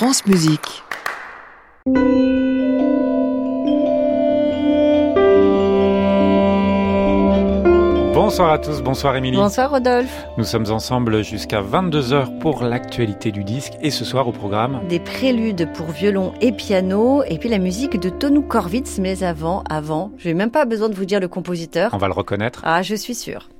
France 0.00 0.24
Musique. 0.24 0.82
Bonsoir 8.14 8.50
à 8.50 8.58
tous, 8.58 8.80
bonsoir 8.80 9.14
Émilie. 9.16 9.36
Bonsoir 9.36 9.70
Rodolphe. 9.70 10.24
Nous 10.38 10.44
sommes 10.44 10.70
ensemble 10.70 11.22
jusqu'à 11.22 11.60
22h 11.60 12.38
pour 12.38 12.62
l'actualité 12.62 13.30
du 13.30 13.44
disque 13.44 13.74
et 13.82 13.90
ce 13.90 14.06
soir 14.06 14.26
au 14.26 14.32
programme 14.32 14.80
Des 14.88 15.00
préludes 15.00 15.70
pour 15.74 15.90
violon 15.90 16.32
et 16.40 16.52
piano 16.52 17.22
et 17.24 17.36
puis 17.36 17.50
la 17.50 17.58
musique 17.58 18.00
de 18.00 18.08
Tonu 18.08 18.40
Korvitz 18.40 18.98
mais 19.00 19.22
avant, 19.22 19.64
avant, 19.68 20.12
je 20.16 20.28
n'ai 20.28 20.34
même 20.34 20.50
pas 20.50 20.64
besoin 20.64 20.88
de 20.88 20.94
vous 20.94 21.04
dire 21.04 21.20
le 21.20 21.28
compositeur. 21.28 21.90
On 21.92 21.98
va 21.98 22.06
le 22.06 22.14
reconnaître. 22.14 22.62
Ah, 22.64 22.80
je 22.80 22.94
suis 22.94 23.14
sûre. 23.14 23.50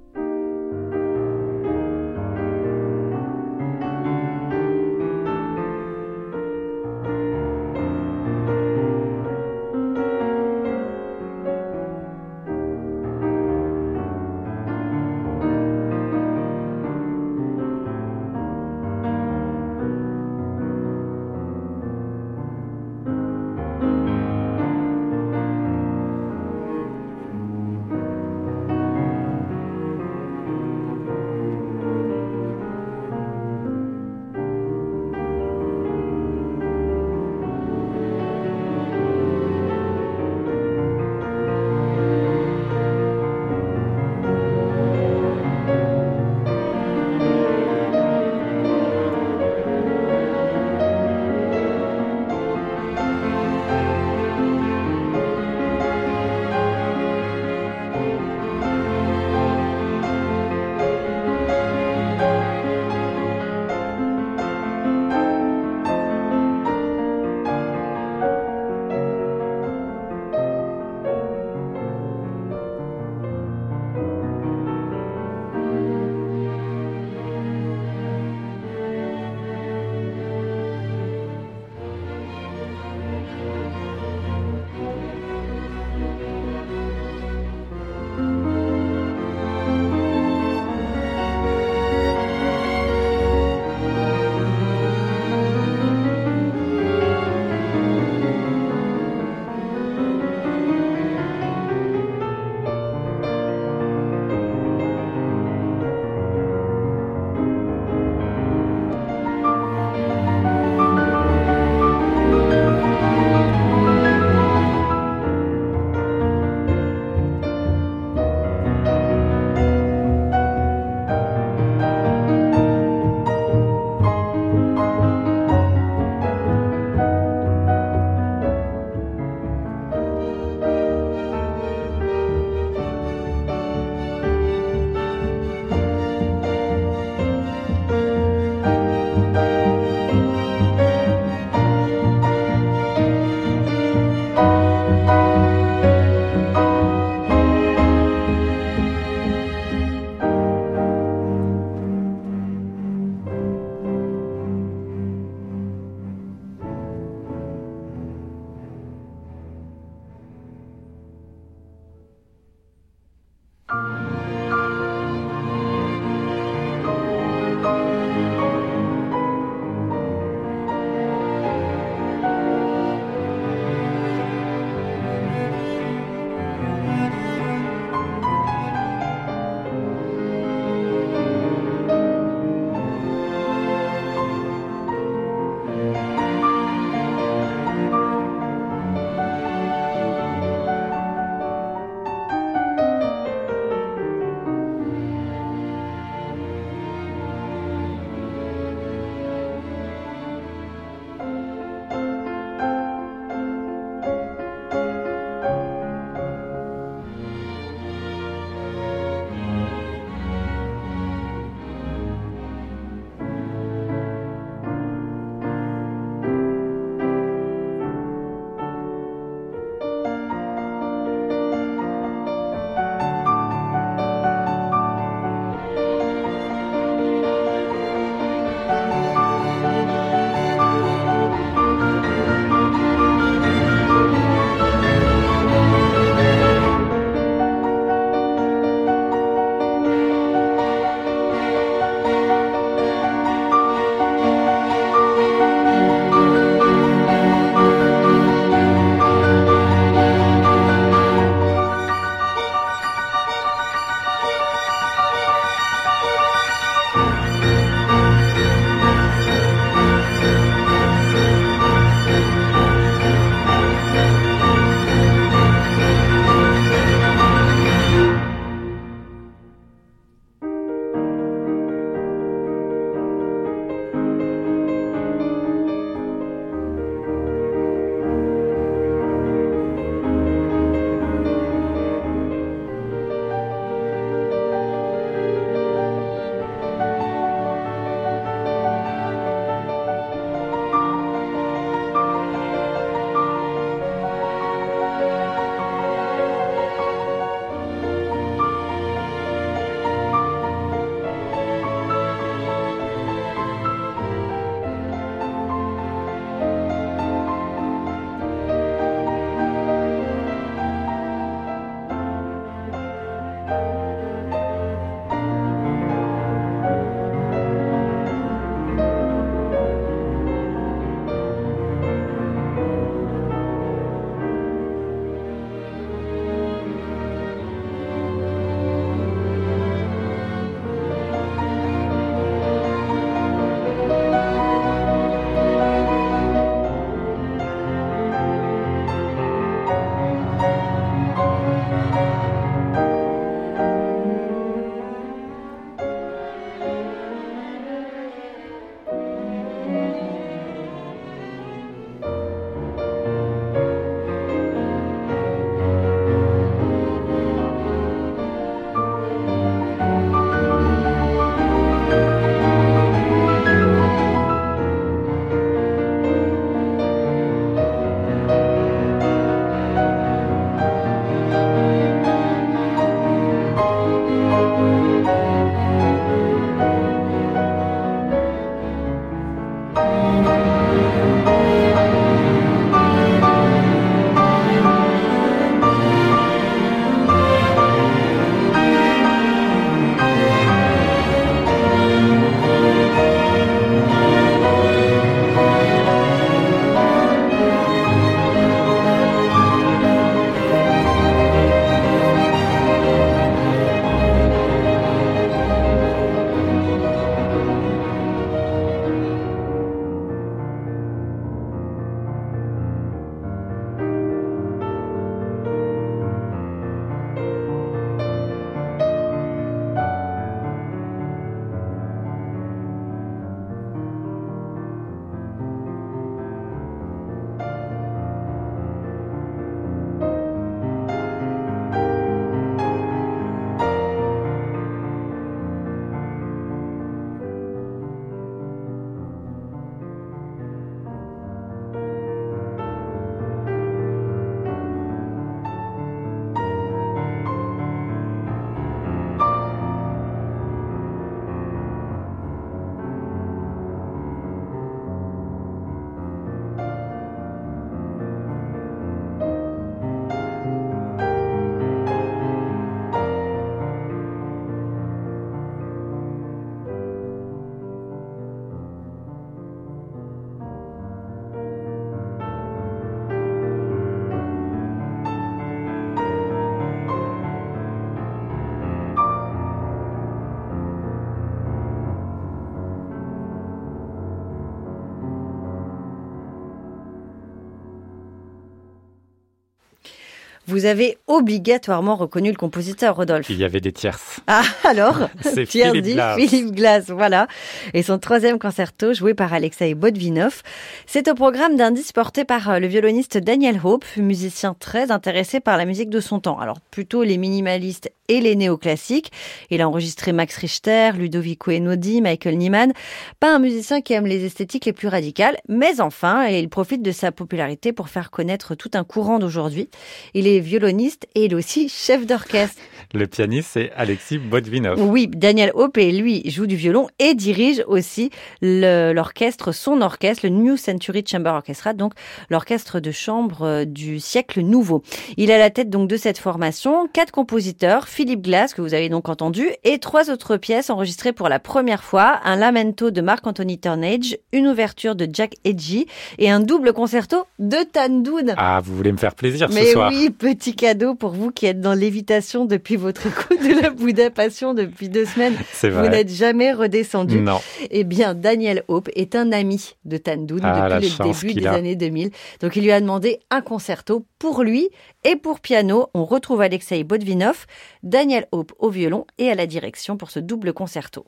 Vous 490.51 490.65
avez 490.65 490.99
obligatoirement 491.07 491.95
reconnu 491.95 492.31
le 492.31 492.37
compositeur, 492.37 492.97
Rodolphe. 492.97 493.31
Il 493.31 493.39
y 493.39 493.45
avait 493.45 493.61
des 493.61 493.71
tierces. 493.71 494.19
Ah, 494.27 494.43
alors 494.65 495.09
C'est 495.21 495.47
Philippe 495.47 495.85
Glass. 495.85 496.19
Philippe 496.19 496.55
Glass, 496.57 496.91
voilà. 496.91 497.29
Et 497.73 497.85
son 497.85 498.01
troisième 498.01 498.41
concerto, 498.41 498.93
joué 498.93 499.15
par 499.15 499.33
Alexei 499.33 499.75
Botvinov. 499.75 500.43
C'est 500.87 501.09
au 501.09 501.15
programme 501.15 501.55
d'indice 501.55 501.93
porté 501.93 502.25
par 502.25 502.51
euh, 502.51 502.59
le 502.59 502.67
violoniste 502.67 503.17
Daniel 503.17 503.61
Hope, 503.63 503.85
musicien 503.97 504.57
très 504.59 504.91
intéressé 504.91 505.39
par 505.39 505.57
la 505.57 505.67
musique 505.67 505.89
de 505.89 506.01
son 506.01 506.19
temps. 506.19 506.41
Alors, 506.41 506.59
plutôt 506.73 507.05
les 507.05 507.17
minimalistes 507.17 507.93
et 508.09 508.21
les 508.21 508.35
néoclassiques. 508.35 509.13
Il 509.51 509.63
a 509.63 509.69
enregistré 509.69 510.13
Max 510.13 510.37
Richter, 510.37 510.91
Ludovico 510.97 511.53
Einaudi, 511.53 512.01
Michael 512.01 512.37
Nyman. 512.37 512.73
Pas 513.21 513.33
un 513.33 513.39
musicien 513.39 513.83
qui 513.83 513.93
aime 513.93 514.07
les 514.07 514.25
esthétiques 514.25 514.65
les 514.65 514.73
plus 514.73 514.89
radicales, 514.89 515.37
mais 515.49 515.81
enfin, 515.81 516.27
il 516.27 516.49
profite 516.49 516.83
de 516.83 516.91
sa 516.91 517.13
popularité 517.13 517.73
pour 517.73 517.89
faire 517.89 518.11
connaître 518.11 518.57
tout 518.57 518.73
un 518.75 518.83
courant 518.83 519.21
d'aujourd'hui. 519.21 519.71
Il 520.15 520.27
est 520.27 520.40
violoniste 520.41 521.07
et 521.15 521.25
il 521.25 521.33
est 521.33 521.37
aussi 521.37 521.69
chef 521.69 522.07
d'orchestre. 522.07 522.61
Le 522.93 523.07
pianiste, 523.07 523.51
c'est 523.53 523.71
Alexis 523.77 524.19
Botvinov. 524.19 524.83
Oui, 524.83 525.07
Daniel 525.07 525.53
Hope, 525.55 525.79
et 525.79 525.93
lui, 525.93 526.29
joue 526.29 526.49
du 526.49 526.57
violon 526.57 526.89
et 526.99 527.15
dirige 527.15 527.63
aussi 527.69 528.11
l'orchestre, 528.43 529.53
son 529.53 529.81
orchestre, 529.81 530.27
le 530.27 530.31
New 530.31 530.57
Century 530.57 531.05
Chamber 531.07 531.31
Orchestra, 531.31 531.73
donc 531.73 531.93
l'orchestre 532.31 532.81
de 532.81 532.91
chambre 532.91 533.43
euh, 533.43 533.65
du 533.65 534.01
siècle 534.01 534.41
nouveau. 534.41 534.83
Il 535.17 535.31
est 535.31 535.35
à 535.35 535.39
la 535.39 535.51
tête 535.51 535.71
donc 535.71 535.89
de 535.89 535.97
cette 535.97 536.19
formation, 536.19 536.89
quatre 536.93 537.13
compositeurs, 537.13 537.87
Philippe 537.87 538.23
Glass, 538.23 538.55
que 538.55 538.61
vous 538.61 538.75
avez 538.75 538.89
donc 538.89 539.09
entendu, 539.09 539.51
et 539.63 539.79
trois 539.79 540.11
autres 540.11 540.37
pièces 540.37 540.69
enregistrées 540.69 541.13
pour 541.13 541.29
la 541.29 541.39
première 541.39 541.85
fois, 541.85 542.19
un 542.25 542.35
lamento 542.35 542.91
de 542.91 543.01
Marc-Anthony 543.01 543.61
Turnage, 543.61 544.19
une 544.33 544.49
ouverture 544.49 544.97
de 544.97 545.09
Jack 545.13 545.35
Edgy 545.45 545.87
et 546.19 546.29
un 546.29 546.41
double 546.41 546.73
concerto 546.73 547.25
de 547.39 547.59
Tandoun. 547.73 548.35
Ah, 548.37 548.61
vous 548.65 548.75
voulez 548.75 548.91
me 548.91 548.99
faire 548.99 549.15
plaisir 549.15 549.49
Mais 549.53 549.67
ce 549.67 549.73
soir 549.73 549.93
oui, 549.93 550.11
petit 550.35 550.55
cadeau 550.55 550.95
pour 550.95 551.11
vous 551.11 551.31
qui 551.33 551.47
êtes 551.47 551.61
dans 551.61 551.75
l'évitation 551.75 552.45
depuis 552.45 552.77
votre 552.77 553.07
écoute 553.09 553.41
de 553.43 553.61
la 553.61 553.71
Bouddha 553.71 554.11
Passion 554.11 554.55
depuis 554.55 554.89
deux 554.89 555.05
semaines. 555.05 555.35
C'est 555.53 555.71
Vous 555.71 555.89
n'êtes 555.89 556.09
jamais 556.09 556.53
redescendu. 556.53 557.21
Non. 557.21 557.41
Eh 557.71 557.83
bien, 557.85 558.15
Daniel 558.15 558.63
Hope 558.69 558.89
est 558.95 559.17
un 559.17 559.33
ami 559.33 559.75
de 559.85 559.97
Tandoun 559.97 560.41
Ah, 560.45 560.69
depuis 560.81 560.95
le 560.99 561.13
début 561.13 561.35
des 561.41 561.47
a. 561.47 561.53
années 561.55 561.75
2000. 561.77 562.11
Donc, 562.41 562.55
il 562.57 562.63
lui 562.63 562.71
a 562.71 562.81
demandé 562.81 563.19
un 563.31 563.41
concerto 563.41 564.07
pour 564.21 564.43
lui 564.45 564.69
et 565.03 565.17
pour 565.17 565.41
piano. 565.41 565.89
On 565.95 566.05
retrouve 566.05 566.41
Alexei 566.43 566.85
Botvinov, 566.85 567.47
Daniel 567.83 568.27
Hope 568.31 568.53
au 568.59 568.71
violon 568.71 569.07
et 569.19 569.31
à 569.31 569.35
la 569.35 569.47
direction 569.47 569.97
pour 569.97 570.11
ce 570.13 570.21
double 570.21 570.53
concerto. 570.53 571.05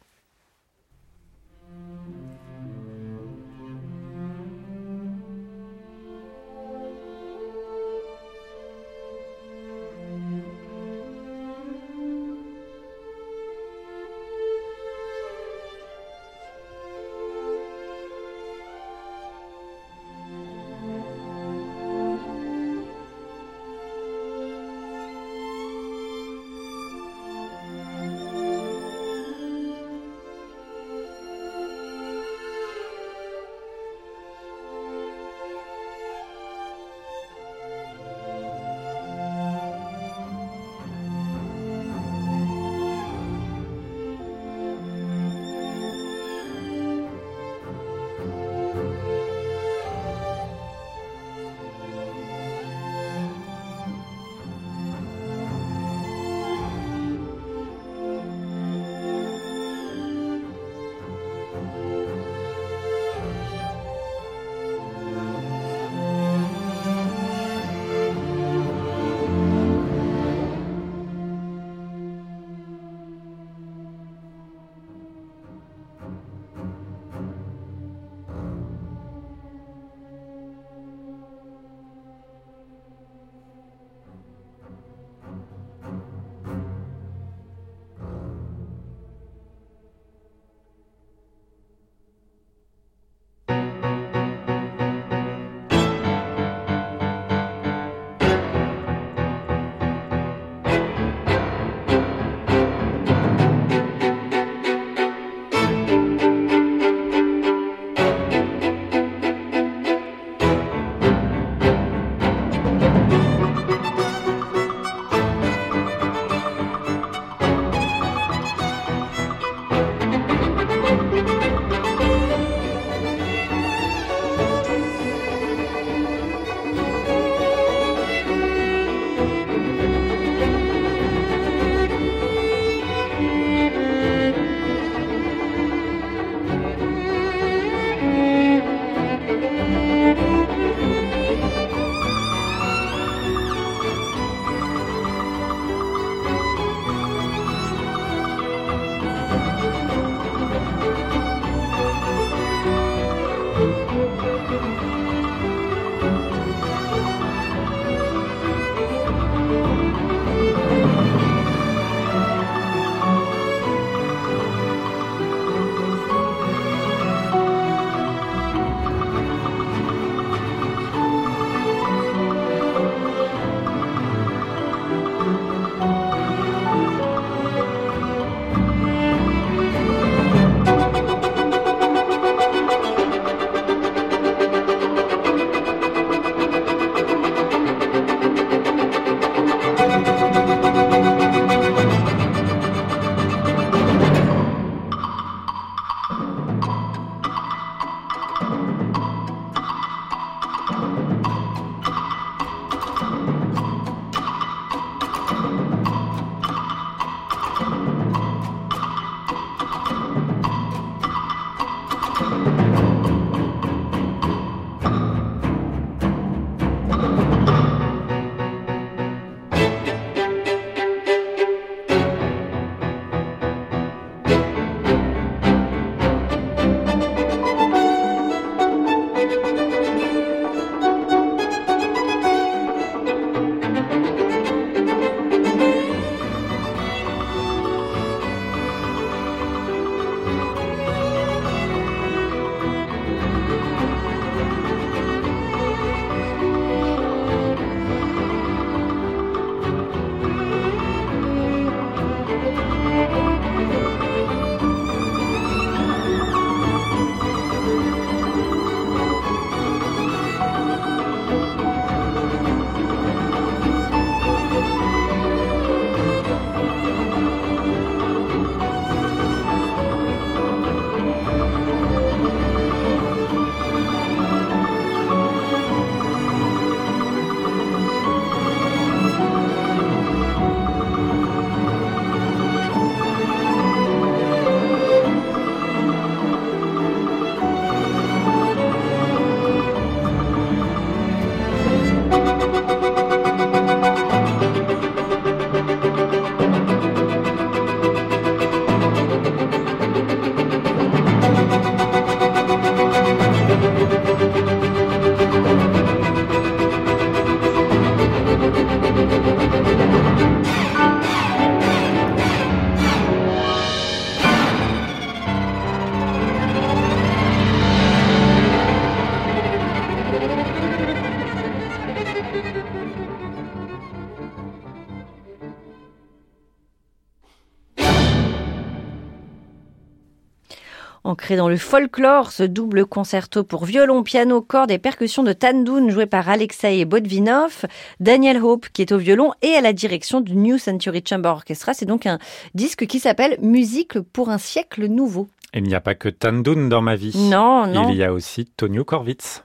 Ancré 331.32 331.36
dans 331.36 331.48
le 331.48 331.56
folklore, 331.56 332.30
ce 332.30 332.42
double 332.42 332.84
concerto 332.84 333.42
pour 333.42 333.64
violon, 333.64 334.02
piano, 334.02 334.42
cordes 334.42 334.70
et 334.70 334.76
percussions 334.76 335.22
de 335.22 335.32
Tandoun 335.32 335.88
joué 335.88 336.04
par 336.04 336.28
Alexei 336.28 336.84
Bodvinov, 336.84 337.64
Daniel 338.00 338.42
Hope 338.42 338.66
qui 338.74 338.82
est 338.82 338.92
au 338.92 338.98
violon 338.98 339.32
et 339.40 339.54
à 339.54 339.62
la 339.62 339.72
direction 339.72 340.20
du 340.20 340.36
New 340.36 340.58
Century 340.58 341.02
Chamber 341.08 341.30
Orchestra. 341.30 341.72
C'est 341.72 341.86
donc 341.86 342.04
un 342.04 342.18
disque 342.54 342.86
qui 342.86 342.98
s'appelle 342.98 343.38
Musique 343.40 343.98
pour 343.98 344.28
un 344.28 344.36
siècle 344.36 344.86
nouveau. 344.88 345.26
Il 345.54 345.62
n'y 345.62 345.74
a 345.74 345.80
pas 345.80 345.94
que 345.94 346.10
Tandoun 346.10 346.68
dans 346.68 346.82
ma 346.82 346.96
vie. 346.96 347.16
Non, 347.16 347.66
non. 347.66 347.88
Il 347.88 347.96
y 347.96 348.04
a 348.04 348.12
aussi 348.12 348.44
Tonio 348.44 348.84
Korvitz. 348.84 349.42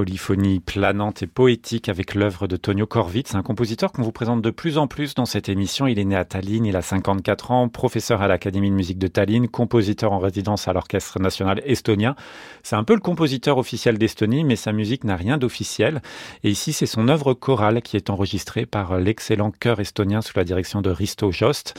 Polyphonie 0.00 0.60
planante 0.60 1.22
et 1.22 1.26
poétique 1.26 1.90
avec 1.90 2.14
l'œuvre 2.14 2.46
de 2.46 2.56
Tonio 2.56 2.86
Korvitz, 2.86 3.34
un 3.34 3.42
compositeur 3.42 3.92
qu'on 3.92 4.00
vous 4.00 4.12
présente 4.12 4.40
de 4.40 4.48
plus 4.48 4.78
en 4.78 4.86
plus 4.86 5.12
dans 5.12 5.26
cette 5.26 5.50
émission. 5.50 5.86
Il 5.86 5.98
est 5.98 6.06
né 6.06 6.16
à 6.16 6.24
Tallinn, 6.24 6.64
il 6.64 6.74
a 6.74 6.80
54 6.80 7.50
ans, 7.50 7.68
professeur 7.68 8.22
à 8.22 8.26
l'Académie 8.26 8.70
de 8.70 8.74
musique 8.74 8.98
de 8.98 9.08
Tallinn, 9.08 9.46
compositeur 9.46 10.12
en 10.12 10.18
résidence 10.18 10.68
à 10.68 10.72
l'Orchestre 10.72 11.20
national 11.20 11.60
estonien. 11.66 12.16
C'est 12.62 12.76
un 12.76 12.84
peu 12.84 12.94
le 12.94 13.00
compositeur 13.00 13.58
officiel 13.58 13.98
d'Estonie, 13.98 14.42
mais 14.42 14.56
sa 14.56 14.72
musique 14.72 15.04
n'a 15.04 15.16
rien 15.16 15.36
d'officiel. 15.36 16.00
Et 16.44 16.50
ici, 16.50 16.72
c'est 16.72 16.86
son 16.86 17.08
œuvre 17.08 17.34
chorale 17.34 17.82
qui 17.82 17.98
est 17.98 18.08
enregistrée 18.08 18.64
par 18.64 18.98
l'excellent 18.98 19.50
chœur 19.50 19.80
estonien 19.80 20.22
sous 20.22 20.32
la 20.34 20.44
direction 20.44 20.80
de 20.80 20.88
Risto 20.88 21.30
Jost. 21.30 21.74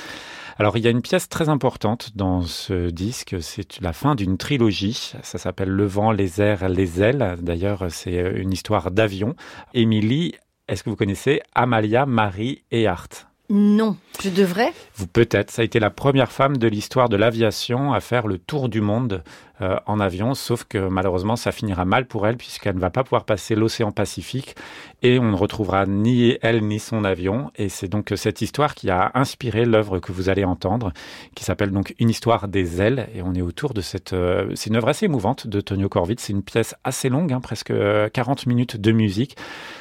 Alors 0.61 0.77
il 0.77 0.83
y 0.83 0.87
a 0.87 0.91
une 0.91 1.01
pièce 1.01 1.27
très 1.27 1.49
importante 1.49 2.11
dans 2.13 2.43
ce 2.43 2.91
disque, 2.91 3.35
c'est 3.41 3.81
la 3.81 3.93
fin 3.93 4.13
d'une 4.13 4.37
trilogie, 4.37 5.13
ça 5.23 5.39
s'appelle 5.39 5.69
Le 5.69 5.87
vent, 5.87 6.11
les 6.11 6.39
airs, 6.39 6.69
les 6.69 7.01
ailes. 7.01 7.35
D'ailleurs 7.41 7.85
c'est 7.89 8.33
une 8.35 8.53
histoire 8.53 8.91
d'avion. 8.91 9.35
Émilie, 9.73 10.35
est-ce 10.67 10.83
que 10.83 10.91
vous 10.91 10.95
connaissez 10.95 11.41
Amalia 11.55 12.05
Marie 12.05 12.61
Ehart 12.71 13.07
non, 13.53 13.97
je 14.23 14.29
devrais? 14.29 14.71
Vous 14.95 15.07
peut-être. 15.07 15.51
Ça 15.51 15.61
a 15.61 15.65
été 15.65 15.81
la 15.81 15.89
première 15.89 16.31
femme 16.31 16.55
de 16.55 16.69
l'histoire 16.69 17.09
de 17.09 17.17
l'aviation 17.17 17.91
à 17.91 17.99
faire 17.99 18.25
le 18.25 18.37
tour 18.37 18.69
du 18.69 18.79
monde 18.79 19.25
euh, 19.61 19.77
en 19.85 19.99
avion, 19.99 20.33
sauf 20.33 20.63
que 20.63 20.77
malheureusement 20.77 21.35
ça 21.35 21.51
finira 21.51 21.85
mal 21.85 22.05
pour 22.05 22.27
elle 22.27 22.37
puisqu'elle 22.37 22.75
ne 22.75 22.79
va 22.81 22.89
pas 22.89 23.03
pouvoir 23.03 23.25
passer 23.25 23.55
l'océan 23.55 23.91
Pacifique 23.91 24.55
et 25.03 25.19
on 25.19 25.31
ne 25.31 25.35
retrouvera 25.35 25.85
ni 25.85 26.37
elle 26.41 26.65
ni 26.65 26.79
son 26.79 27.03
avion. 27.03 27.51
Et 27.55 27.69
c'est 27.69 27.87
donc 27.87 28.13
cette 28.15 28.41
histoire 28.41 28.75
qui 28.75 28.89
a 28.89 29.11
inspiré 29.15 29.65
l'œuvre 29.65 29.99
que 29.99 30.11
vous 30.11 30.29
allez 30.29 30.43
entendre, 30.43 30.91
qui 31.35 31.43
s'appelle 31.43 31.71
donc 31.71 31.95
Une 31.99 32.09
histoire 32.09 32.47
des 32.47 32.81
ailes. 32.81 33.09
Et 33.15 33.21
on 33.21 33.33
est 33.33 33.41
autour 33.41 33.73
de 33.73 33.81
cette... 33.81 34.13
Euh, 34.13 34.51
c'est 34.55 34.69
une 34.69 34.75
œuvre 34.75 34.89
assez 34.89 35.05
émouvante 35.05 35.47
de 35.47 35.61
Tonio 35.61 35.89
Corvitz. 35.89 36.21
C'est 36.21 36.33
une 36.33 36.43
pièce 36.43 36.75
assez 36.83 37.09
longue, 37.09 37.33
hein, 37.33 37.41
presque 37.41 37.73
40 38.13 38.45
minutes 38.45 38.77
de 38.77 38.91
musique. 38.91 39.37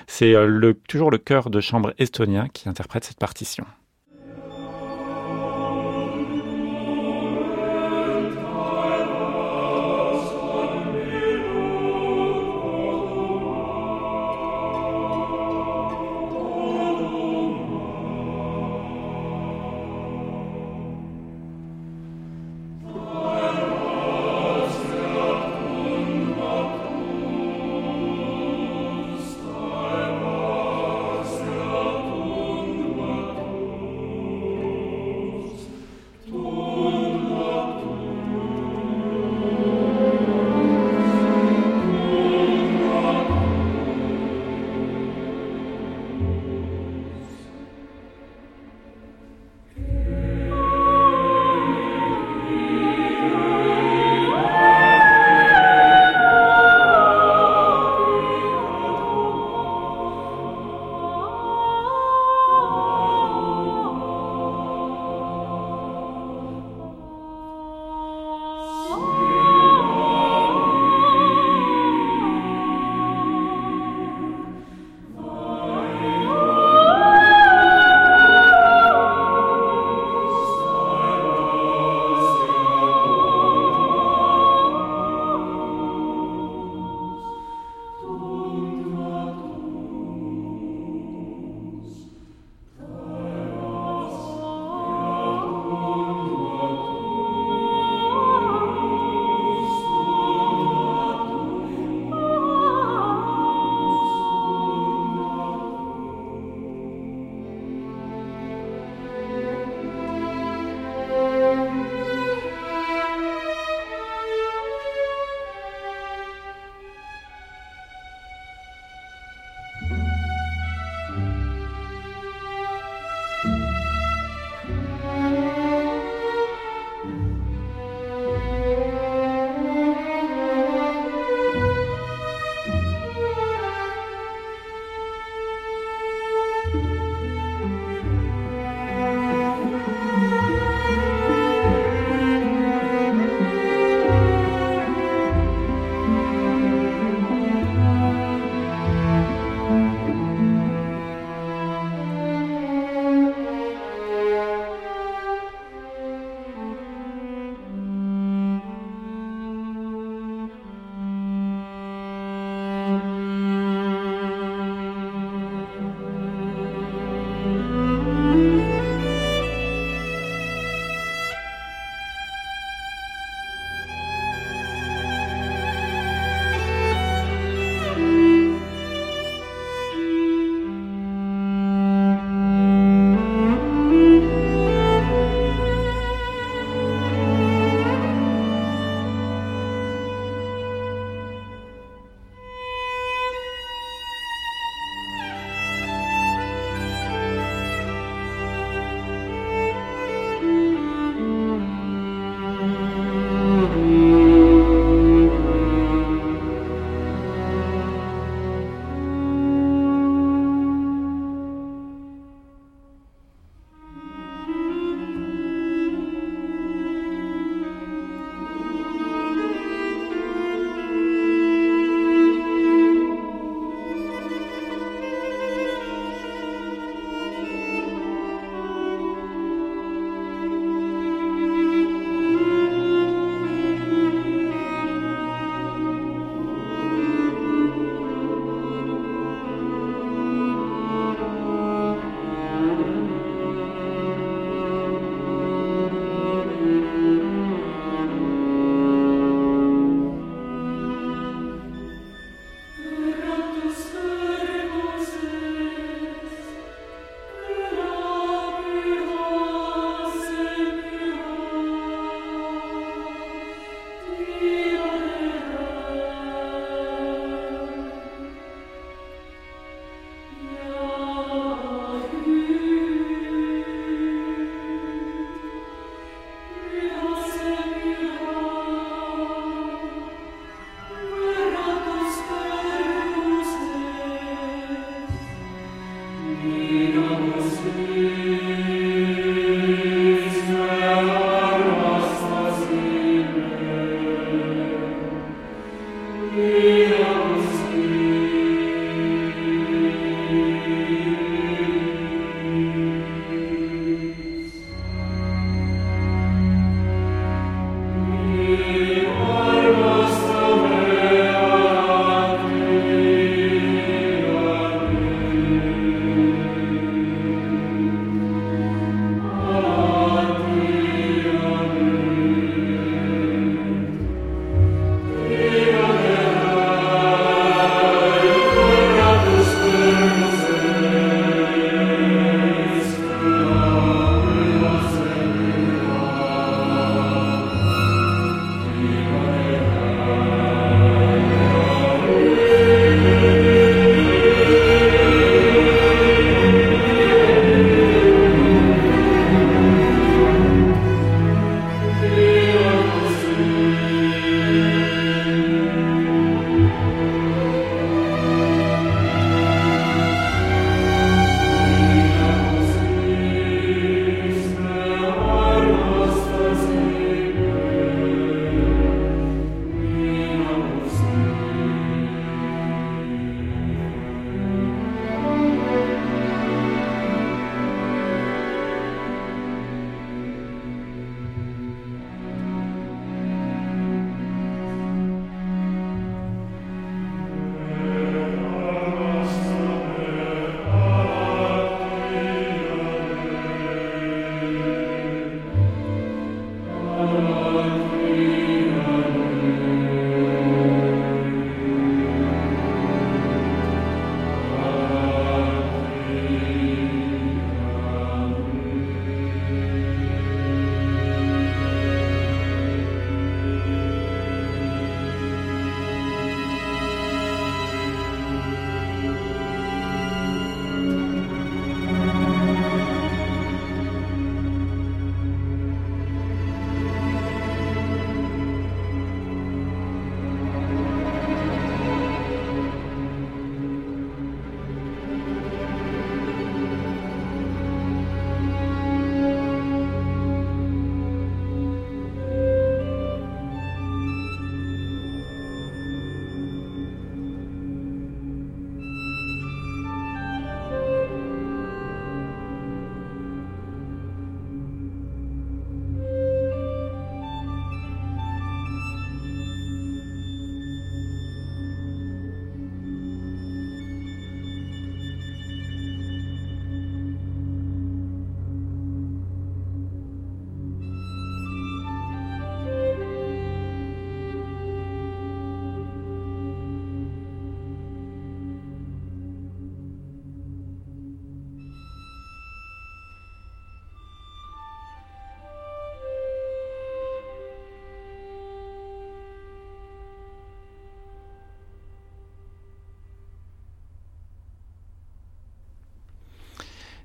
C'est 0.06 0.34
euh, 0.34 0.72
toujours 0.88 1.10
le 1.10 1.18
chœur 1.18 1.50
de 1.50 1.60
chambre 1.60 1.92
estonien 1.98 2.48
qui 2.52 2.68
interprète 2.68 3.04
cette 3.04 3.18
partition. 3.18 3.64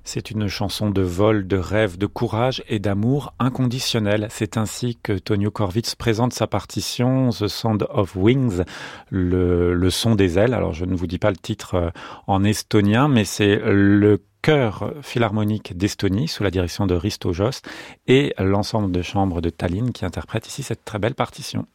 C'est 0.08 0.30
une 0.30 0.46
chanson 0.46 0.90
de 0.90 1.02
vol, 1.02 1.48
de 1.48 1.56
rêve, 1.56 1.98
de 1.98 2.06
courage 2.06 2.62
et 2.68 2.78
d'amour 2.78 3.34
inconditionnel. 3.40 4.28
C'est 4.30 4.56
ainsi 4.56 4.96
que 5.02 5.12
Tonio 5.14 5.50
Korvitz 5.50 5.96
présente 5.96 6.32
sa 6.32 6.46
partition 6.46 7.30
The 7.30 7.48
Sound 7.48 7.88
of 7.90 8.14
Wings, 8.14 8.62
le, 9.10 9.90
son 9.90 10.14
des 10.14 10.38
ailes. 10.38 10.54
Alors 10.54 10.74
je 10.74 10.84
ne 10.84 10.94
vous 10.94 11.08
dis 11.08 11.18
pas 11.18 11.32
le 11.32 11.36
titre 11.36 11.74
euh, 11.74 11.90
en 12.28 12.44
estonien, 12.44 13.08
mais 13.08 13.24
c'est 13.24 13.56
le 13.56 14.22
chœur 14.42 14.94
philharmonique 15.02 15.76
d'Estonie 15.76 16.28
sous 16.28 16.44
la 16.44 16.52
direction 16.52 16.86
de 16.86 16.94
Risto 16.94 17.32
Jost 17.32 17.68
et 18.06 18.32
l'ensemble 18.38 18.92
de 18.92 19.02
chambres 19.02 19.40
de 19.40 19.50
Tallinn 19.50 19.90
qui 19.90 20.04
interprète 20.04 20.46
ici 20.46 20.62
cette 20.62 20.84
très 20.84 21.00
belle 21.00 21.16
partition. 21.16 21.66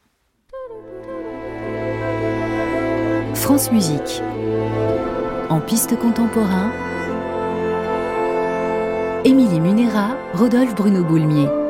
France 3.34 3.74
Musique. 3.74 4.22
En 5.50 5.60
piste 5.60 6.00
contemporain, 6.00 6.72
Émilie 9.24 9.60
Munera, 9.60 10.18
Rodolphe 10.34 10.74
Bruno 10.74 11.04
Boulmier. 11.04 11.61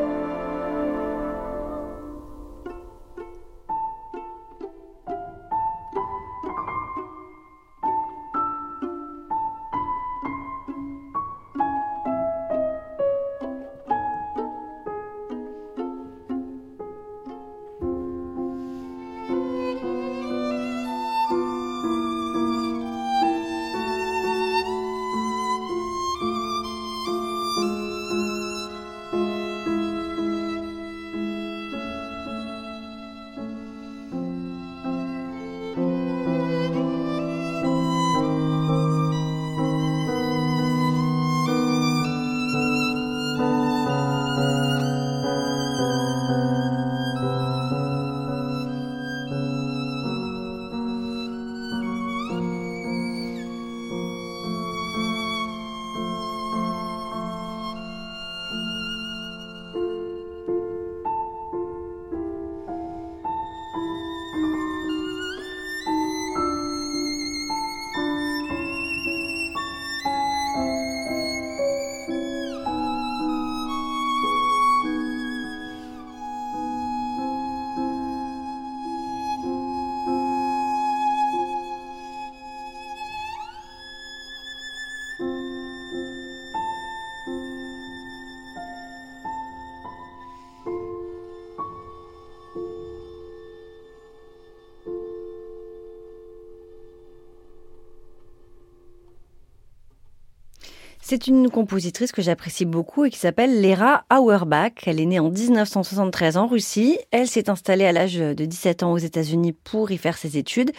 C'est 101.12 101.26
une 101.26 101.50
compositrice 101.50 102.10
que 102.10 102.22
j'apprécie 102.22 102.64
beaucoup 102.64 103.04
et 103.04 103.10
qui 103.10 103.18
s'appelle 103.18 103.60
Lera 103.60 104.04
Auerbach. 104.10 104.72
Elle 104.86 104.98
est 104.98 105.04
née 105.04 105.18
en 105.18 105.28
1973 105.28 106.38
en 106.38 106.46
Russie. 106.46 106.96
Elle 107.10 107.28
s'est 107.28 107.50
installée 107.50 107.84
à 107.84 107.92
l'âge 107.92 108.14
de 108.16 108.46
17 108.46 108.82
ans 108.82 108.92
aux 108.92 108.96
États-Unis 108.96 109.52
pour 109.52 109.90
y 109.90 109.98
faire 109.98 110.16
ses 110.16 110.38
études. 110.38 110.70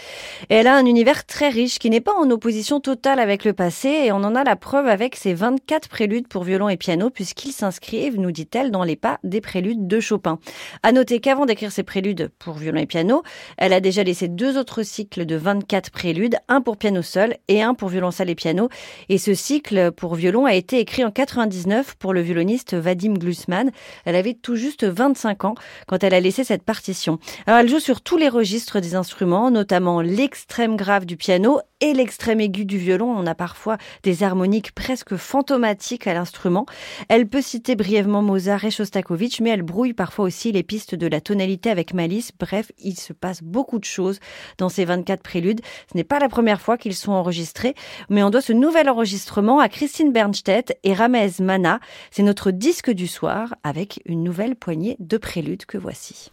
Elle 0.49 0.65
a 0.65 0.75
un 0.75 0.87
univers 0.87 1.27
très 1.27 1.49
riche 1.49 1.77
qui 1.77 1.91
n'est 1.91 2.01
pas 2.01 2.15
en 2.15 2.31
opposition 2.31 2.79
totale 2.79 3.19
avec 3.19 3.45
le 3.45 3.53
passé 3.53 3.89
et 3.89 4.11
on 4.11 4.23
en 4.23 4.33
a 4.33 4.43
la 4.43 4.55
preuve 4.55 4.87
avec 4.87 5.15
ses 5.17 5.35
24 5.35 5.87
préludes 5.87 6.27
pour 6.27 6.43
violon 6.43 6.67
et 6.67 6.77
piano 6.77 7.11
puisqu'ils 7.11 7.51
s'inscrivent, 7.51 8.19
nous 8.19 8.31
dit-elle, 8.31 8.71
dans 8.71 8.83
les 8.83 8.95
pas 8.95 9.19
des 9.23 9.39
préludes 9.39 9.85
de 9.85 9.99
Chopin. 9.99 10.39
À 10.81 10.93
noter 10.93 11.19
qu'avant 11.19 11.45
d'écrire 11.45 11.71
ses 11.71 11.83
préludes 11.83 12.31
pour 12.39 12.55
violon 12.55 12.79
et 12.79 12.87
piano, 12.87 13.21
elle 13.59 13.71
a 13.71 13.79
déjà 13.79 14.03
laissé 14.03 14.29
deux 14.29 14.57
autres 14.57 14.81
cycles 14.81 15.27
de 15.27 15.35
24 15.35 15.91
préludes, 15.91 16.37
un 16.47 16.61
pour 16.61 16.77
piano 16.77 17.03
seul 17.03 17.37
et 17.49 17.61
un 17.61 17.75
pour 17.75 17.89
violoncelle 17.89 18.31
et 18.31 18.35
piano. 18.35 18.69
Et 19.09 19.19
ce 19.19 19.35
cycle 19.35 19.91
pour 19.91 20.15
a 20.23 20.53
été 20.53 20.79
écrit 20.79 21.03
en 21.03 21.11
99 21.11 21.95
pour 21.95 22.13
le 22.13 22.21
violoniste 22.21 22.75
Vadim 22.75 23.15
Glusman. 23.15 23.71
Elle 24.05 24.15
avait 24.15 24.33
tout 24.33 24.55
juste 24.55 24.85
25 24.85 25.43
ans 25.43 25.55
quand 25.85 26.01
elle 26.03 26.13
a 26.13 26.21
laissé 26.21 26.45
cette 26.45 26.63
partition. 26.63 27.19
Alors 27.45 27.59
elle 27.59 27.69
joue 27.69 27.79
sur 27.79 28.01
tous 28.01 28.15
les 28.15 28.29
registres 28.29 28.79
des 28.79 28.95
instruments, 28.95 29.51
notamment 29.51 29.99
l'extrême 29.99 30.77
grave 30.77 31.05
du 31.05 31.17
piano 31.17 31.59
et 31.81 31.93
l'extrême 31.93 32.39
aigu 32.39 32.63
du 32.63 32.77
violon. 32.77 33.13
On 33.13 33.27
a 33.27 33.35
parfois 33.35 33.77
des 34.03 34.23
harmoniques 34.23 34.71
presque 34.71 35.17
fantomatiques 35.17 36.07
à 36.07 36.13
l'instrument. 36.13 36.65
Elle 37.09 37.27
peut 37.27 37.41
citer 37.41 37.75
brièvement 37.75 38.21
Mozart 38.21 38.63
et 38.63 38.71
Shostakovich, 38.71 39.41
mais 39.41 39.49
elle 39.49 39.63
brouille 39.63 39.93
parfois 39.93 40.23
aussi 40.23 40.53
les 40.53 40.63
pistes 40.63 40.95
de 40.95 41.07
la 41.07 41.19
tonalité 41.19 41.69
avec 41.69 41.93
malice. 41.93 42.31
Bref, 42.39 42.71
il 42.79 42.97
se 42.97 43.11
passe 43.11 43.43
beaucoup 43.43 43.79
de 43.79 43.83
choses 43.83 44.21
dans 44.57 44.69
ces 44.69 44.85
24 44.85 45.21
préludes. 45.21 45.59
Ce 45.91 45.97
n'est 45.97 46.05
pas 46.05 46.19
la 46.19 46.29
première 46.29 46.61
fois 46.61 46.77
qu'ils 46.77 46.95
sont 46.95 47.11
enregistrés, 47.11 47.75
mais 48.09 48.23
on 48.23 48.29
doit 48.29 48.41
ce 48.41 48.53
nouvel 48.53 48.89
enregistrement 48.89 49.59
à 49.59 49.67
Christine 49.67 50.12
Bernstedt 50.13 50.77
et 50.83 50.93
Ramez 50.93 51.31
Mana. 51.39 51.79
C'est 52.11 52.23
notre 52.23 52.51
disque 52.51 52.91
du 52.91 53.07
soir 53.07 53.55
avec 53.63 54.01
une 54.05 54.23
nouvelle 54.23 54.55
poignée 54.55 54.95
de 54.99 55.17
préludes 55.17 55.65
que 55.65 55.77
voici. 55.77 56.32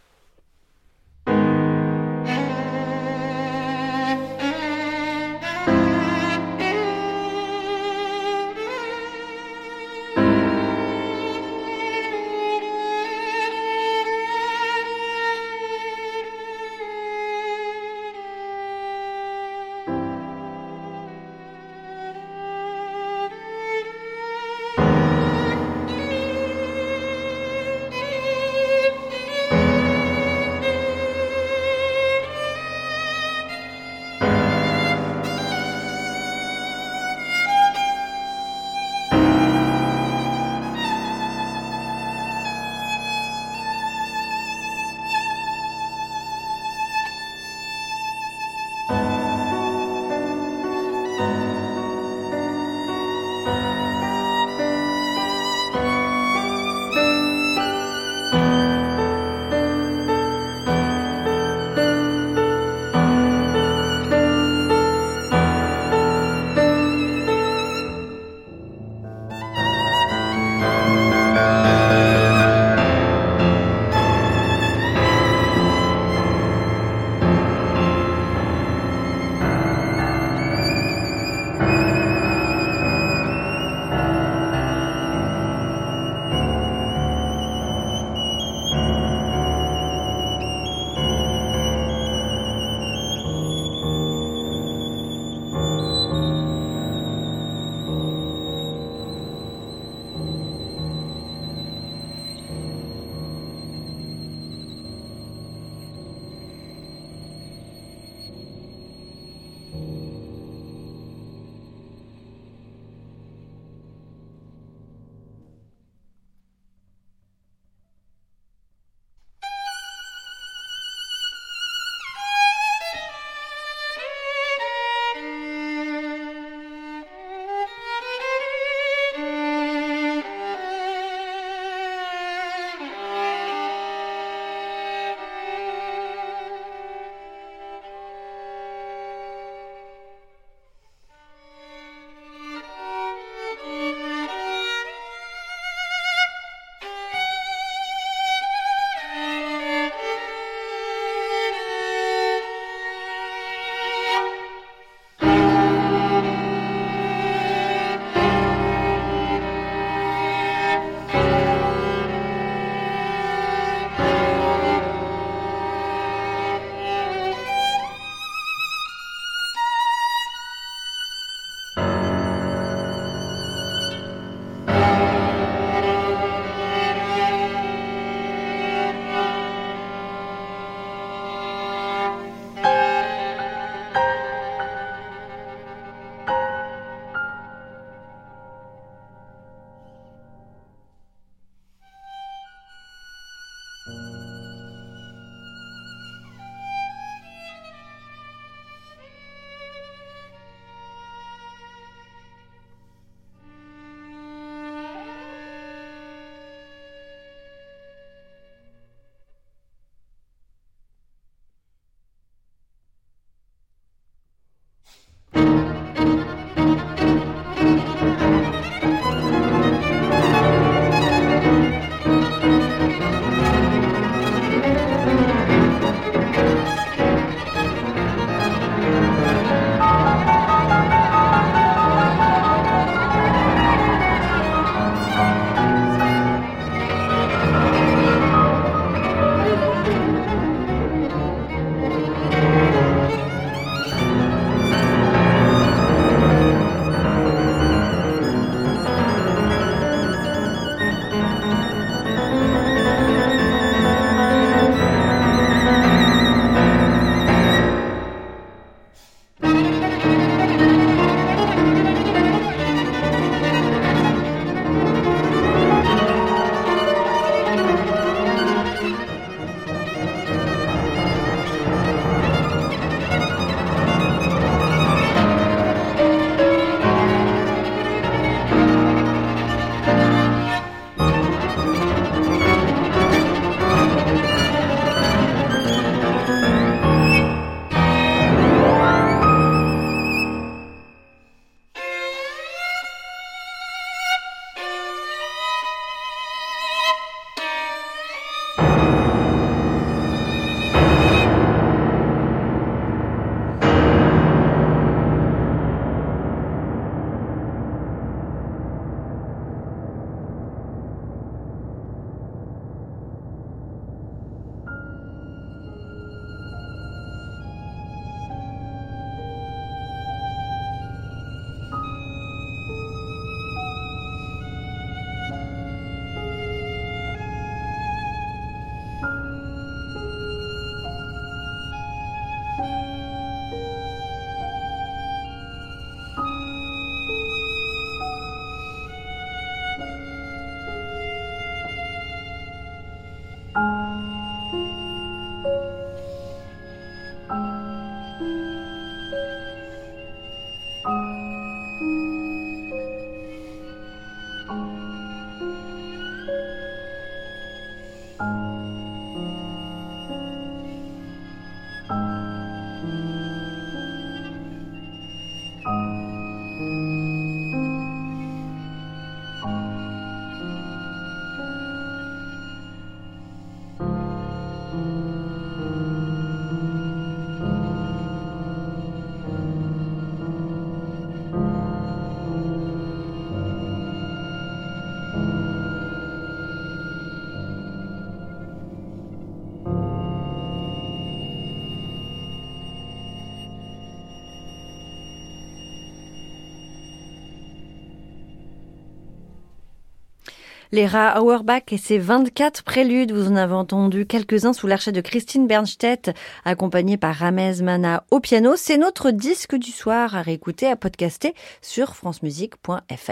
Les 400.73 400.87
Auerbach 400.87 401.63
et 401.71 401.77
ses 401.77 401.97
24 401.97 402.63
préludes, 402.63 403.11
vous 403.11 403.29
en 403.29 403.35
avez 403.35 403.53
entendu 403.53 404.05
quelques-uns 404.05 404.53
sous 404.53 404.67
l'archet 404.67 404.93
de 404.93 405.01
Christine 405.01 405.45
Bernstedt, 405.45 406.11
accompagnée 406.45 406.95
par 406.95 407.13
Ramez 407.13 407.61
Mana 407.61 408.05
au 408.09 408.21
piano. 408.21 408.53
C'est 408.55 408.77
notre 408.77 409.11
disque 409.11 409.57
du 409.57 409.69
soir 409.69 410.15
à 410.15 410.21
réécouter, 410.21 410.67
à 410.67 410.77
podcaster 410.77 411.35
sur 411.61 411.97
francemusique.fr. 411.97 413.11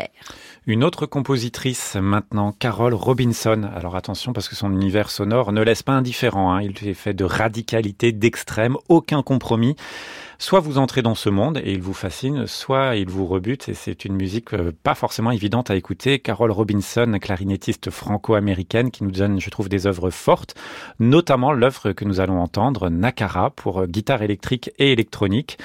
Une 0.68 0.86
autre 0.86 1.06
compositrice 1.06 1.98
maintenant, 2.00 2.54
Carole 2.54 2.94
Robinson. 2.94 3.70
Alors 3.76 3.98
attention 3.98 4.32
parce 4.32 4.48
que 4.48 4.56
son 4.56 4.72
univers 4.72 5.12
sonore 5.12 5.52
ne 5.52 5.62
laisse 5.62 5.84
pas 5.84 5.92
indifférent. 5.92 6.54
Hein. 6.54 6.62
Il 6.62 6.88
est 6.88 6.94
fait 6.94 7.14
de 7.14 7.26
radicalité, 7.26 8.14
d'extrême, 8.14 8.78
aucun 8.88 9.22
compromis. 9.22 9.76
Soit 10.42 10.62
vous 10.62 10.78
entrez 10.78 11.02
dans 11.02 11.16
ce 11.16 11.28
monde 11.28 11.58
et 11.58 11.74
il 11.74 11.82
vous 11.82 11.94
fascine, 11.94 12.48
soit 12.48 12.96
il 12.96 13.10
vous 13.10 13.26
rebute 13.26 13.68
et 13.68 13.74
c'est 13.74 14.06
une 14.06 14.16
musique 14.16 14.54
euh, 14.54 14.72
pas 14.84 14.96
forcément 14.96 15.32
évidente 15.32 15.70
à 15.70 15.76
écouter. 15.76 16.20
Carole 16.20 16.52
Robinson, 16.52 17.18
clarinettiste 17.20 17.90
franco-américaine 17.90 18.90
qui 18.90 19.04
nous 19.04 19.12
donne, 19.12 19.42
je 19.42 19.50
trouve, 19.50 19.68
des 19.68 19.86
œuvres 19.86 20.12
fortes, 20.12 20.56
notamment 20.98 21.52
l'œuvre 21.52 21.92
que 21.92 22.06
nous 22.06 22.22
allons 22.22 22.40
entendre, 22.40 22.88
Nakara, 22.88 23.50
pour 23.50 23.82
euh, 23.82 23.86
guitare 23.86 24.22
électrique 24.22 24.72
et 24.80 24.94
électronique. 24.94 25.58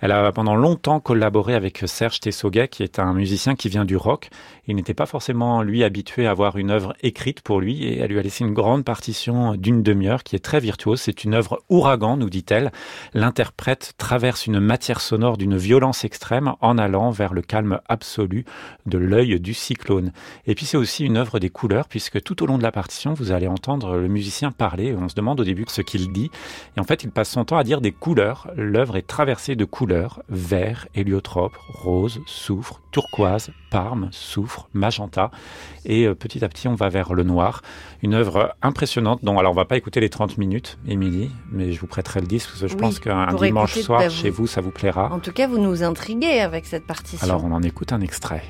Elle 0.00 0.12
a 0.12 0.30
pendant 0.30 0.54
longtemps 0.54 1.00
collaboré 1.00 1.54
avec 1.54 1.82
Serge 1.86 2.20
Tessoga, 2.20 2.68
qui 2.68 2.84
est 2.84 3.00
un 3.00 3.12
musicien 3.12 3.56
qui 3.56 3.68
vient 3.68 3.84
du 3.84 3.96
rock. 3.96 4.30
Il 4.70 4.76
n'était 4.76 4.94
pas 4.94 5.06
forcément, 5.06 5.62
lui, 5.62 5.82
habitué 5.82 6.28
à 6.28 6.30
avoir 6.30 6.56
une 6.56 6.70
œuvre 6.70 6.94
écrite 7.02 7.40
pour 7.40 7.60
lui 7.60 7.82
et 7.82 7.98
elle 7.98 8.12
lui 8.12 8.20
a 8.20 8.22
laissé 8.22 8.44
une 8.44 8.54
grande 8.54 8.84
partition 8.84 9.56
d'une 9.56 9.82
demi-heure 9.82 10.22
qui 10.22 10.36
est 10.36 10.44
très 10.44 10.60
virtuose. 10.60 11.00
C'est 11.00 11.24
une 11.24 11.34
œuvre 11.34 11.60
ouragan, 11.68 12.16
nous 12.16 12.30
dit-elle. 12.30 12.70
L'interprète 13.12 13.94
traverse 13.98 14.46
une 14.46 14.60
matière 14.60 15.00
sonore 15.00 15.38
d'une 15.38 15.56
violence 15.56 16.04
extrême 16.04 16.52
en 16.60 16.78
allant 16.78 17.10
vers 17.10 17.34
le 17.34 17.42
calme 17.42 17.80
absolu 17.88 18.44
de 18.86 18.96
l'œil 18.96 19.40
du 19.40 19.54
cyclone. 19.54 20.12
Et 20.46 20.54
puis 20.54 20.66
c'est 20.66 20.76
aussi 20.76 21.04
une 21.04 21.16
œuvre 21.16 21.40
des 21.40 21.50
couleurs 21.50 21.88
puisque 21.88 22.22
tout 22.22 22.40
au 22.44 22.46
long 22.46 22.56
de 22.56 22.62
la 22.62 22.70
partition, 22.70 23.12
vous 23.12 23.32
allez 23.32 23.48
entendre 23.48 23.96
le 23.96 24.06
musicien 24.06 24.52
parler. 24.52 24.94
On 24.96 25.08
se 25.08 25.16
demande 25.16 25.40
au 25.40 25.44
début 25.44 25.64
ce 25.66 25.82
qu'il 25.82 26.12
dit. 26.12 26.30
Et 26.76 26.80
en 26.80 26.84
fait, 26.84 27.02
il 27.02 27.10
passe 27.10 27.30
son 27.30 27.44
temps 27.44 27.58
à 27.58 27.64
dire 27.64 27.80
des 27.80 27.90
couleurs. 27.90 28.46
L'œuvre 28.54 28.96
est 28.96 29.08
traversée 29.08 29.56
de 29.56 29.64
couleurs 29.64 30.22
vert, 30.28 30.86
héliotrope, 30.94 31.56
rose, 31.82 32.20
soufre, 32.26 32.80
turquoise, 32.92 33.50
parme, 33.70 34.08
soufre, 34.10 34.68
magenta. 34.74 35.30
Et 35.84 36.06
euh, 36.06 36.14
petit 36.14 36.44
à 36.44 36.48
petit, 36.48 36.68
on 36.68 36.74
va 36.74 36.88
vers 36.88 37.14
le 37.14 37.22
noir. 37.22 37.62
Une 38.02 38.14
œuvre 38.14 38.54
impressionnante 38.62 39.20
dont, 39.24 39.38
alors 39.38 39.52
on 39.52 39.56
va 39.56 39.64
pas 39.64 39.76
écouter 39.76 40.00
les 40.00 40.10
30 40.10 40.36
minutes, 40.36 40.78
Émilie, 40.86 41.30
mais 41.50 41.72
je 41.72 41.80
vous 41.80 41.86
prêterai 41.86 42.20
le 42.20 42.26
disque 42.26 42.50
parce 42.50 42.60
que 42.60 42.68
je 42.68 42.76
pense 42.76 42.98
qu'un 42.98 43.32
dimanche 43.34 43.78
soir, 43.78 44.00
bah, 44.00 44.08
chez 44.08 44.30
vous, 44.30 44.46
ça 44.46 44.60
vous 44.60 44.70
plaira. 44.72 45.12
En 45.12 45.20
tout 45.20 45.32
cas, 45.32 45.46
vous 45.46 45.58
nous 45.58 45.82
intriguez 45.82 46.40
avec 46.40 46.66
cette 46.66 46.86
partition. 46.86 47.24
Alors 47.24 47.44
on 47.44 47.52
en 47.52 47.62
écoute 47.62 47.92
un 47.92 48.00
extrait. 48.00 48.42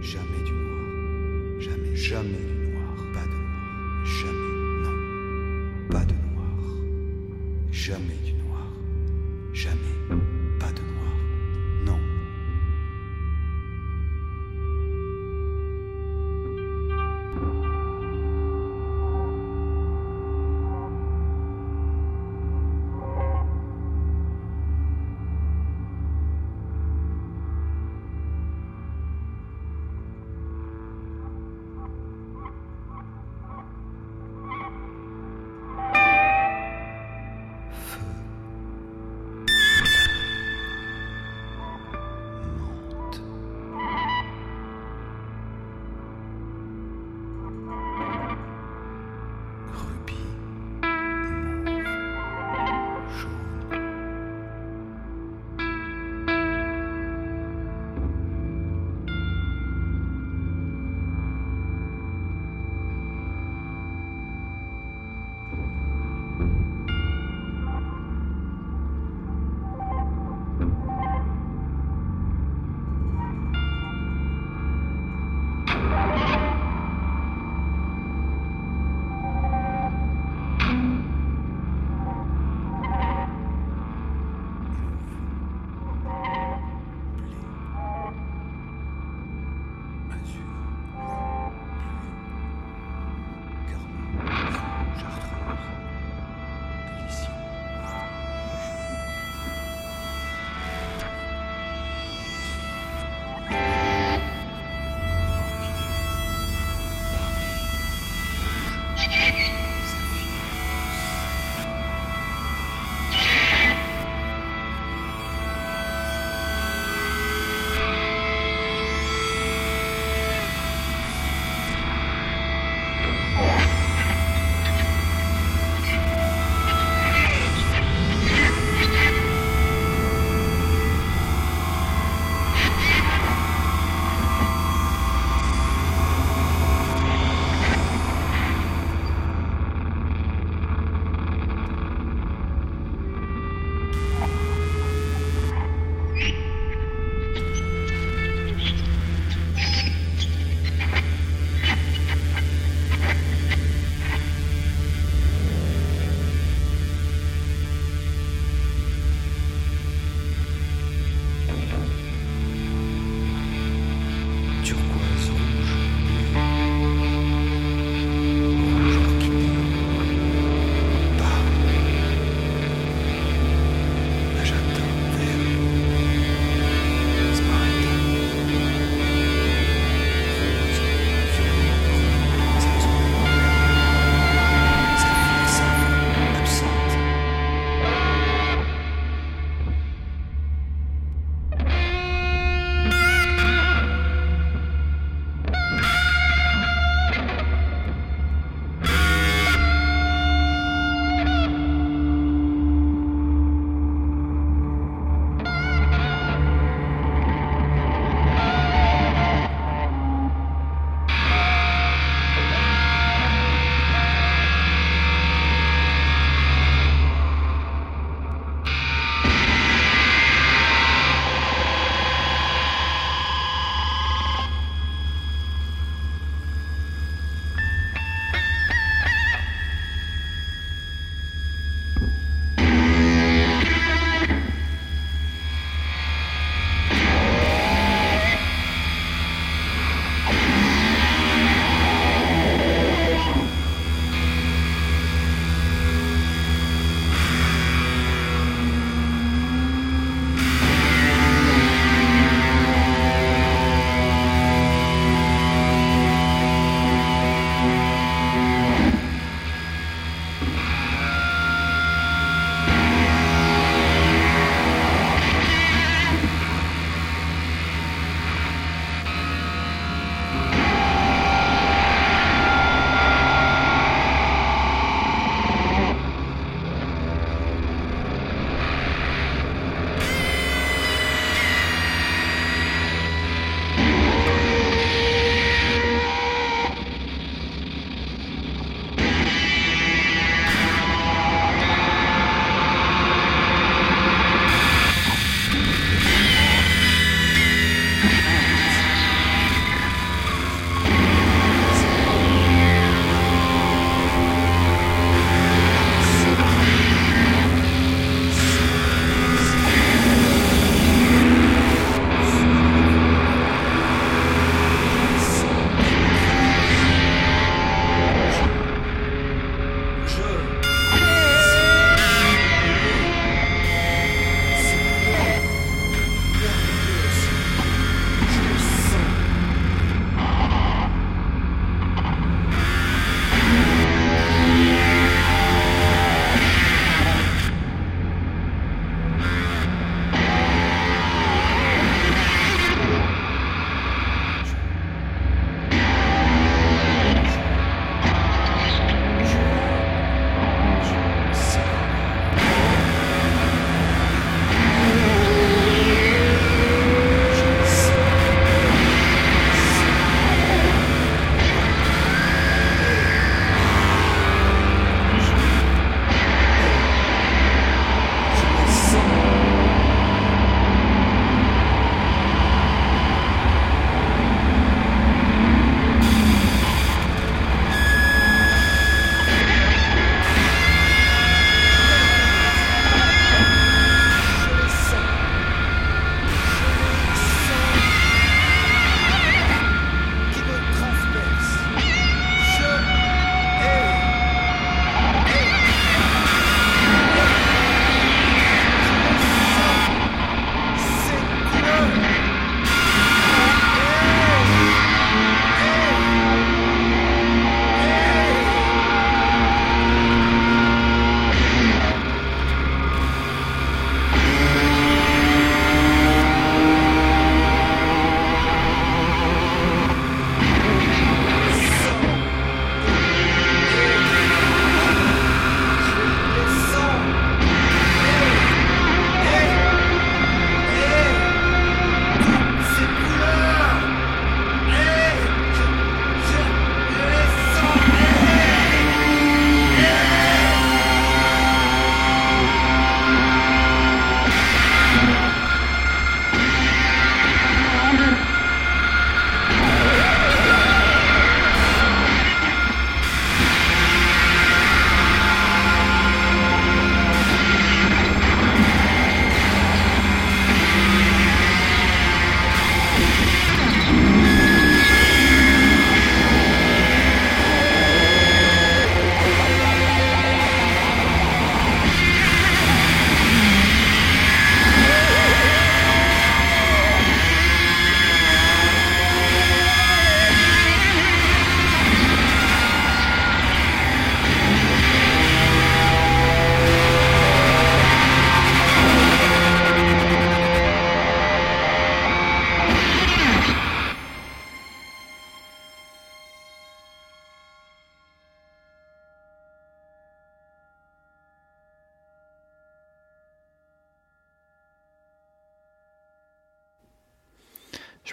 Jamais 0.00 0.42
du 0.44 0.52
noir, 0.52 1.60
jamais, 1.60 1.96
jamais 1.96 2.49
jamais 7.90 8.14
du 8.24 8.39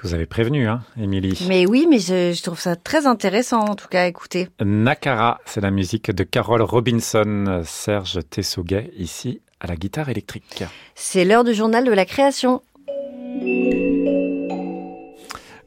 vous 0.07 0.13
avais 0.13 0.25
prévenu, 0.25 0.67
hein, 0.67 0.81
Émilie. 0.97 1.45
Mais 1.49 1.65
oui, 1.65 1.85
mais 1.89 1.99
je, 1.99 2.31
je, 2.31 2.41
trouve 2.41 2.59
ça 2.59 2.77
très 2.77 3.05
intéressant 3.05 3.59
en 3.59 3.75
tout 3.75 3.89
cas 3.89 4.03
à 4.03 4.07
écouter. 4.07 4.47
Nakara, 4.63 5.41
c'est 5.45 5.59
la 5.59 5.69
musique 5.69 6.11
de 6.11 6.23
Carole 6.23 6.61
Robinson, 6.61 7.61
Serge 7.65 8.19
Tessoguet, 8.29 8.91
ici 8.97 9.41
à 9.59 9.67
la 9.67 9.75
guitare 9.75 10.07
électrique. 10.07 10.63
C'est 10.95 11.25
l'heure 11.25 11.43
du 11.43 11.53
journal 11.53 11.83
de 11.83 11.91
la 11.91 12.05
création. 12.05 12.61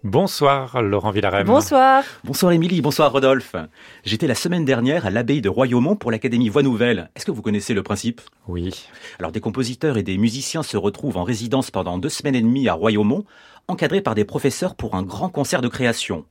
Bonsoir 0.03 0.80
Laurent 0.80 1.11
Villarem. 1.11 1.47
Bonsoir. 1.47 2.03
Bonsoir 2.24 2.53
Émilie, 2.53 2.80
bonsoir 2.80 3.12
Rodolphe. 3.12 3.55
J'étais 4.03 4.26
la 4.26 4.34
semaine 4.34 4.64
dernière 4.64 5.05
à 5.05 5.11
l'abbaye 5.11 5.43
de 5.43 5.51
Royaumont 5.51 5.95
pour 5.95 6.11
l'Académie 6.11 6.49
Voix 6.49 6.62
Nouvelle. 6.62 7.11
Est-ce 7.14 7.26
que 7.26 7.30
vous 7.30 7.43
connaissez 7.43 7.74
le 7.74 7.82
principe? 7.82 8.22
Oui. 8.49 8.86
Alors 9.18 9.30
des 9.30 9.41
compositeurs 9.41 9.99
et 9.99 10.03
des 10.03 10.16
musiciens 10.16 10.62
se 10.62 10.78
retrouvent 10.78 11.18
en 11.18 11.22
résidence 11.22 11.70
pendant 11.70 11.99
deux 11.99 12.09
semaines 12.09 12.34
et 12.34 12.41
demie 12.41 12.66
à 12.66 12.72
Royaumont, 12.72 13.26
encadrés 13.70 14.00
par 14.00 14.14
des 14.14 14.24
professeurs 14.24 14.74
pour 14.74 14.94
un 14.94 15.02
grand 15.02 15.28
concert 15.28 15.62
de 15.62 15.68
création. 15.68 16.24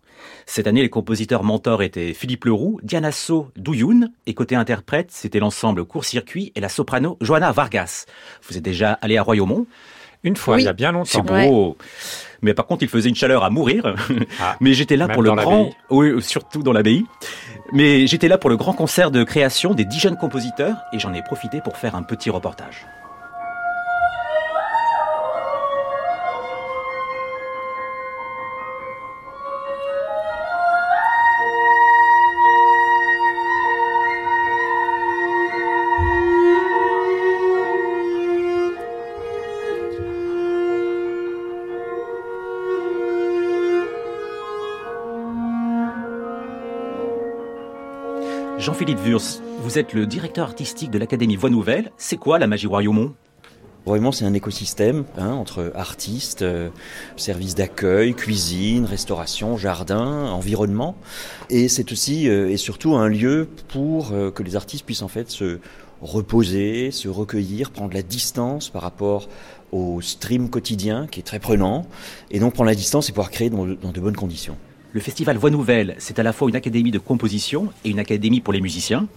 Cette 0.45 0.67
année, 0.67 0.81
les 0.81 0.89
compositeurs 0.89 1.43
mentors 1.43 1.81
étaient 1.81 2.13
Philippe 2.13 2.45
Leroux, 2.45 2.79
Diana 2.83 3.11
So 3.11 3.49
Douyoun, 3.55 4.11
et 4.27 4.33
côté 4.33 4.55
interprète, 4.55 5.11
c'était 5.11 5.39
l'ensemble 5.39 5.85
Court-Circuit 5.85 6.51
et 6.55 6.59
la 6.59 6.69
soprano 6.69 7.17
Johanna 7.21 7.51
Vargas. 7.51 8.05
Vous 8.47 8.57
êtes 8.57 8.63
déjà 8.63 8.93
allé 9.01 9.17
à 9.17 9.23
Royaumont? 9.23 9.65
Une 10.23 10.35
fois, 10.35 10.55
Oui. 10.55 10.63
il 10.63 10.65
y 10.65 10.67
a 10.67 10.73
bien 10.73 10.91
longtemps. 10.91 11.05
C'est 11.05 11.21
beau. 11.21 11.77
Mais 12.41 12.53
par 12.53 12.67
contre, 12.67 12.83
il 12.83 12.89
faisait 12.89 13.07
une 13.07 13.15
chaleur 13.15 13.45
à 13.45 13.49
mourir. 13.49 13.95
Ah, 14.41 14.57
Mais 14.61 14.73
j'étais 14.73 14.97
là 14.97 15.07
pour 15.07 15.21
le 15.23 15.31
grand, 15.31 15.69
oui, 15.89 16.21
surtout 16.21 16.61
dans 16.63 16.73
l'abbaye. 16.73 17.05
Mais 17.71 18.05
j'étais 18.05 18.27
là 18.27 18.37
pour 18.37 18.49
le 18.49 18.57
grand 18.57 18.73
concert 18.73 19.11
de 19.11 19.23
création 19.23 19.73
des 19.73 19.85
dix 19.85 19.99
jeunes 19.99 20.17
compositeurs 20.17 20.75
et 20.91 20.99
j'en 20.99 21.13
ai 21.13 21.21
profité 21.21 21.61
pour 21.63 21.77
faire 21.77 21.95
un 21.95 22.03
petit 22.03 22.29
reportage. 22.29 22.85
Jean-Philippe 48.69 49.03
Wurz, 49.03 49.41
vous 49.63 49.79
êtes 49.79 49.93
le 49.93 50.05
directeur 50.05 50.45
artistique 50.45 50.91
de 50.91 50.99
l'Académie 50.99 51.35
Voix 51.35 51.49
Nouvelle. 51.49 51.91
C'est 51.97 52.17
quoi 52.17 52.37
la 52.37 52.45
magie 52.45 52.67
Royaumont 52.67 53.15
Royaumont, 53.87 54.11
c'est 54.11 54.25
un 54.25 54.33
écosystème 54.35 55.05
hein, 55.17 55.31
entre 55.31 55.71
artistes, 55.73 56.43
euh, 56.43 56.69
services 57.17 57.55
d'accueil, 57.55 58.13
cuisine, 58.13 58.85
restauration, 58.85 59.57
jardin, 59.57 60.27
environnement. 60.27 60.95
Et 61.49 61.67
c'est 61.67 61.91
aussi 61.91 62.29
euh, 62.29 62.51
et 62.51 62.57
surtout 62.57 62.93
un 62.93 63.07
lieu 63.07 63.49
pour 63.69 64.11
euh, 64.11 64.29
que 64.29 64.43
les 64.43 64.55
artistes 64.55 64.85
puissent 64.85 65.01
en 65.01 65.07
fait 65.07 65.31
se 65.31 65.57
reposer, 66.03 66.91
se 66.91 67.07
recueillir, 67.07 67.71
prendre 67.71 67.95
la 67.95 68.03
distance 68.03 68.69
par 68.69 68.83
rapport 68.83 69.29
au 69.71 69.99
stream 70.01 70.51
quotidien 70.51 71.07
qui 71.07 71.21
est 71.21 71.23
très 71.23 71.39
prenant, 71.39 71.87
et 72.29 72.39
donc 72.39 72.53
prendre 72.53 72.69
la 72.69 72.75
distance 72.75 73.09
et 73.09 73.13
pouvoir 73.13 73.31
créer 73.31 73.49
dans, 73.49 73.65
dans 73.65 73.91
de 73.91 73.99
bonnes 73.99 74.15
conditions. 74.15 74.57
Le 74.91 74.99
festival 74.99 75.37
Voix 75.37 75.51
Nouvelle, 75.51 75.95
c'est 75.99 76.17
à 76.17 76.23
la 76.23 76.33
fois 76.33 76.49
une 76.49 76.55
académie 76.55 76.89
de 76.89 76.97
composition 76.97 77.69
et 77.85 77.91
une 77.91 77.99
académie 77.99 78.41
pour 78.41 78.53
les 78.53 78.61
musiciens. 78.61 79.07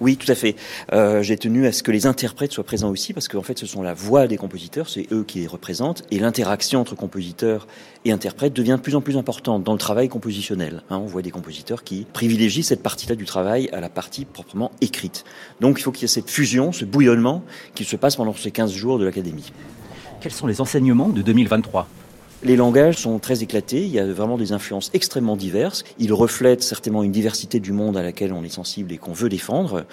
Oui, 0.00 0.16
tout 0.16 0.32
à 0.32 0.34
fait. 0.34 0.56
Euh, 0.92 1.22
J'ai 1.22 1.36
tenu 1.36 1.66
à 1.66 1.72
ce 1.72 1.84
que 1.84 1.92
les 1.92 2.06
interprètes 2.06 2.52
soient 2.52 2.64
présents 2.64 2.90
aussi, 2.90 3.12
parce 3.12 3.28
qu'en 3.28 3.42
fait, 3.42 3.56
ce 3.56 3.66
sont 3.66 3.82
la 3.82 3.94
voix 3.94 4.26
des 4.26 4.36
compositeurs, 4.36 4.88
c'est 4.88 5.06
eux 5.12 5.22
qui 5.22 5.38
les 5.40 5.46
représentent, 5.46 6.02
et 6.10 6.18
l'interaction 6.18 6.80
entre 6.80 6.96
compositeurs 6.96 7.68
et 8.04 8.10
interprètes 8.10 8.52
devient 8.52 8.76
de 8.78 8.82
plus 8.82 8.96
en 8.96 9.00
plus 9.00 9.16
importante 9.16 9.62
dans 9.62 9.72
le 9.72 9.78
travail 9.78 10.08
compositionnel. 10.08 10.82
Hein, 10.90 10.98
on 10.98 11.06
voit 11.06 11.22
des 11.22 11.30
compositeurs 11.30 11.84
qui 11.84 12.06
privilégient 12.12 12.64
cette 12.64 12.82
partie-là 12.82 13.14
du 13.14 13.26
travail 13.26 13.68
à 13.72 13.80
la 13.80 13.90
partie 13.90 14.24
proprement 14.24 14.72
écrite. 14.80 15.24
Donc, 15.60 15.78
il 15.78 15.82
faut 15.82 15.92
qu'il 15.92 16.02
y 16.02 16.04
ait 16.06 16.08
cette 16.08 16.30
fusion, 16.30 16.72
ce 16.72 16.84
bouillonnement 16.84 17.44
qui 17.76 17.84
se 17.84 17.94
passe 17.94 18.16
pendant 18.16 18.34
ces 18.34 18.50
15 18.50 18.72
jours 18.72 18.98
de 18.98 19.04
l'académie. 19.04 19.52
Quels 20.20 20.32
sont 20.32 20.48
les 20.48 20.60
enseignements 20.60 21.10
de 21.10 21.22
2023 21.22 21.86
Les 22.42 22.56
langages 22.56 22.96
sont 22.96 23.18
très 23.18 23.42
éclatés, 23.42 23.82
il 23.84 23.90
y 23.90 23.98
a 23.98 24.06
vraiment 24.10 24.38
des 24.38 24.52
influences 24.52 24.90
extrêmement 24.94 25.36
diverses. 25.36 25.84
Ils 25.98 26.12
reflètent 26.14 26.62
certainement 26.62 27.02
une 27.02 27.12
diversité 27.12 27.60
du 27.60 27.72
monde 27.72 27.98
à 27.98 28.02
laquelle 28.02 28.32
on 28.32 28.42
est 28.42 28.48
sensible 28.48 28.92
et 28.92 28.96
qu'on 28.96 29.12
veut 29.12 29.28
défendre. 29.28 29.84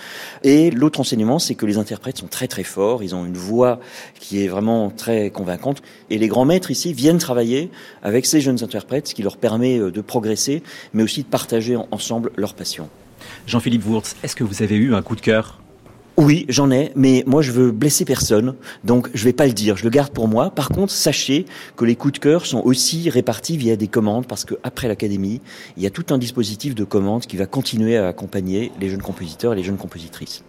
Et 0.43 0.71
l'autre 0.71 1.01
enseignement, 1.01 1.39
c'est 1.39 1.55
que 1.55 1.65
les 1.65 1.77
interprètes 1.77 2.17
sont 2.19 2.27
très 2.27 2.47
très 2.47 2.63
forts, 2.63 3.03
ils 3.03 3.13
ont 3.15 3.25
une 3.25 3.35
voix 3.35 3.81
qui 4.21 4.41
est 4.41 4.47
vraiment 4.47 4.89
très 4.89 5.29
convaincante. 5.29 5.81
Et 6.09 6.17
les 6.17 6.29
grands 6.29 6.45
maîtres 6.45 6.71
ici 6.71 6.93
viennent 6.93 7.17
travailler 7.17 7.69
avec 8.01 8.25
ces 8.25 8.39
jeunes 8.39 8.63
interprètes, 8.63 9.09
ce 9.09 9.13
qui 9.13 9.23
leur 9.23 9.35
permet 9.35 9.77
euh, 9.77 9.91
de 9.91 9.99
progresser, 9.99 10.63
mais 10.93 11.03
aussi 11.03 11.23
de 11.23 11.27
partager 11.27 11.75
en- 11.75 11.87
ensemble 11.91 12.31
leur 12.37 12.53
passion. 12.53 12.87
Jean-Philippe 13.45 13.85
Wurz, 13.85 14.15
est-ce 14.23 14.37
que 14.37 14.45
vous 14.45 14.63
avez 14.63 14.77
eu 14.77 14.95
un 14.95 15.01
coup 15.01 15.17
de 15.17 15.21
cœur? 15.21 15.59
Oui, 16.19 16.47
j'en 16.49 16.71
ai, 16.71 16.91
mais 16.95 17.23
moi 17.27 17.43
je 17.43 17.51
veux 17.51 17.71
blesser 17.71 18.03
personne, 18.03 18.55
donc 18.83 19.07
je 19.13 19.23
vais 19.23 19.33
pas 19.33 19.45
le 19.45 19.53
dire, 19.53 19.77
je 19.77 19.83
le 19.83 19.91
garde 19.91 20.11
pour 20.11 20.27
moi. 20.27 20.49
Par 20.49 20.69
contre, 20.69 20.91
sachez 20.91 21.45
que 21.75 21.85
les 21.85 21.95
coups 21.95 22.15
de 22.15 22.17
cœur 22.17 22.47
sont 22.47 22.59
aussi 22.65 23.07
répartis 23.11 23.55
via 23.55 23.75
des 23.75 23.87
commandes, 23.87 24.25
parce 24.25 24.43
que 24.43 24.55
après 24.63 24.87
l'académie, 24.87 25.41
il 25.77 25.83
y 25.83 25.85
a 25.85 25.91
tout 25.91 26.05
un 26.09 26.17
dispositif 26.17 26.73
de 26.73 26.83
commandes 26.83 27.27
qui 27.27 27.37
va 27.37 27.45
continuer 27.45 27.97
à 27.97 28.07
accompagner 28.07 28.71
les 28.81 28.89
jeunes 28.89 29.03
compositeurs 29.03 29.53
et 29.53 29.57
les 29.57 29.63
jeunes 29.63 29.77
compositrices. 29.77 30.43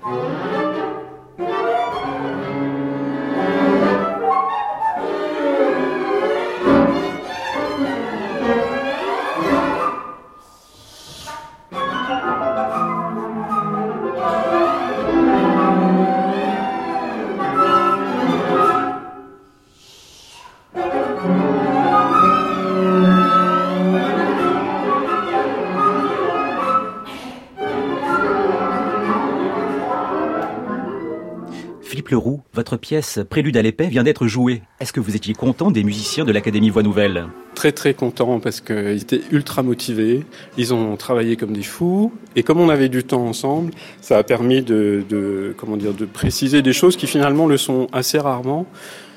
Pièce 32.88 33.20
Prélude 33.28 33.54
à 33.58 33.60
l'épée 33.60 33.88
vient 33.88 34.02
d'être 34.02 34.26
jouée. 34.28 34.62
Est-ce 34.80 34.94
que 34.94 35.00
vous 35.00 35.14
étiez 35.14 35.34
content 35.34 35.70
des 35.70 35.84
musiciens 35.84 36.24
de 36.24 36.32
l'Académie 36.32 36.70
Voix 36.70 36.82
Nouvelle? 36.82 37.26
Très 37.54 37.70
très 37.70 37.92
content 37.92 38.40
parce 38.40 38.62
qu'ils 38.62 39.02
étaient 39.02 39.20
ultra 39.30 39.62
motivés. 39.62 40.24
Ils 40.56 40.72
ont 40.72 40.96
travaillé 40.96 41.36
comme 41.36 41.52
des 41.52 41.62
fous 41.62 42.14
et 42.34 42.42
comme 42.42 42.58
on 42.58 42.70
avait 42.70 42.88
du 42.88 43.04
temps 43.04 43.26
ensemble, 43.26 43.72
ça 44.00 44.16
a 44.16 44.22
permis 44.22 44.62
de, 44.62 45.54
comment 45.58 45.76
dire 45.76 45.92
de 45.92 46.06
préciser 46.06 46.62
des 46.62 46.72
choses 46.72 46.96
qui 46.96 47.06
finalement 47.06 47.46
le 47.46 47.58
sont 47.58 47.88
assez 47.92 48.18
rarement 48.18 48.64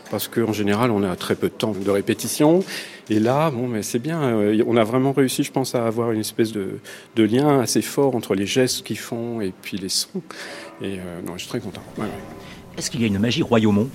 parce 0.09 0.27
qu'en 0.27 0.51
général 0.51 0.91
on 0.91 1.01
a 1.03 1.15
très 1.15 1.35
peu 1.35 1.47
de 1.47 1.53
temps 1.53 1.71
de 1.71 1.89
répétition. 1.89 2.65
Et 3.09 3.21
là, 3.21 3.51
bon, 3.51 3.69
mais 3.69 3.83
c'est 3.83 3.99
bien. 3.99 4.21
euh, 4.21 4.63
On 4.67 4.75
a 4.75 4.83
vraiment 4.83 5.13
réussi, 5.13 5.43
je 5.43 5.51
pense, 5.53 5.75
à 5.75 5.87
avoir 5.87 6.11
une 6.11 6.19
espèce 6.19 6.51
de, 6.51 6.79
lien 7.15 7.61
assez 7.61 7.81
fort 7.81 8.15
entre 8.15 8.35
les 8.35 8.45
gestes 8.45 8.83
qu'ils 8.85 8.99
font 8.99 9.39
et 9.39 9.53
puis 9.61 9.77
les 9.77 9.89
sons. 9.89 10.21
Et 10.81 10.97
euh, 10.99 11.21
non, 11.25 11.33
je 11.37 11.43
suis 11.43 11.49
très 11.49 11.61
content. 11.61 11.83
Est-ce 12.81 12.89
qu'il 12.89 13.01
y 13.01 13.03
a 13.03 13.07
une 13.07 13.19
magie 13.19 13.43
Royaumont? 13.43 13.89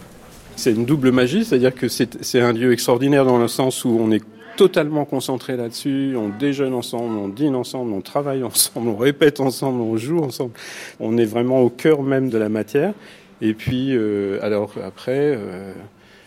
C'est 0.55 0.71
une 0.71 0.85
double 0.85 1.11
magie, 1.11 1.45
c'est-à-dire 1.45 1.75
que 1.75 1.89
c'est 1.89 2.41
un 2.41 2.53
lieu 2.53 2.73
extraordinaire 2.73 3.25
dans 3.25 3.37
le 3.37 3.49
sens 3.49 3.85
où 3.85 3.99
on 4.01 4.13
est 4.13 4.23
totalement 4.57 5.05
concentré 5.05 5.57
là-dessus, 5.57 6.15
on 6.17 6.29
déjeune 6.29 6.73
ensemble, 6.73 7.19
on 7.19 7.27
dîne 7.27 7.57
ensemble, 7.57 7.93
on 7.93 8.01
travaille 8.01 8.45
ensemble, 8.45 8.91
on 8.91 8.97
répète 8.97 9.41
ensemble, 9.41 9.81
on 9.81 9.97
joue 9.97 10.21
ensemble. 10.21 10.53
On 11.01 11.19
est 11.19 11.25
vraiment 11.25 11.63
au 11.63 11.69
cœur 11.69 12.05
même 12.05 12.31
de 12.31 12.39
la 12.39 12.49
matière. 12.49 12.95
Et 13.41 13.55
puis, 13.55 13.89
euh, 13.91 14.39
alors 14.41 14.71
après, 14.85 15.35
euh, 15.37 15.73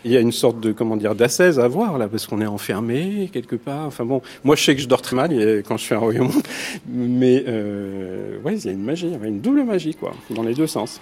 il 0.04 0.12
y 0.12 0.18
a 0.18 0.20
une 0.20 0.30
sorte 0.30 0.60
de 0.60 0.72
comment 0.72 0.98
dire 0.98 1.14
d'assaise 1.14 1.58
à 1.58 1.66
voir 1.66 1.96
là, 1.96 2.08
parce 2.08 2.26
qu'on 2.26 2.42
est 2.42 2.46
enfermé 2.46 3.30
quelque 3.32 3.56
part. 3.56 3.86
Enfin 3.86 4.04
bon, 4.04 4.20
moi 4.44 4.54
je 4.54 4.62
sais 4.62 4.76
que 4.76 4.82
je 4.82 4.86
dors 4.86 5.00
très 5.00 5.16
mal 5.16 5.30
quand 5.66 5.78
je 5.78 5.84
suis 5.84 5.94
à 5.94 5.98
Royaumont, 5.98 6.42
mais 6.86 7.42
euh, 7.48 8.38
ouais, 8.44 8.58
il 8.58 8.66
y 8.66 8.68
a 8.68 8.72
une 8.72 8.84
magie, 8.84 9.10
une 9.24 9.40
double 9.40 9.64
magie 9.64 9.94
quoi, 9.94 10.12
dans 10.28 10.42
les 10.42 10.52
deux 10.52 10.66
sens. 10.66 11.00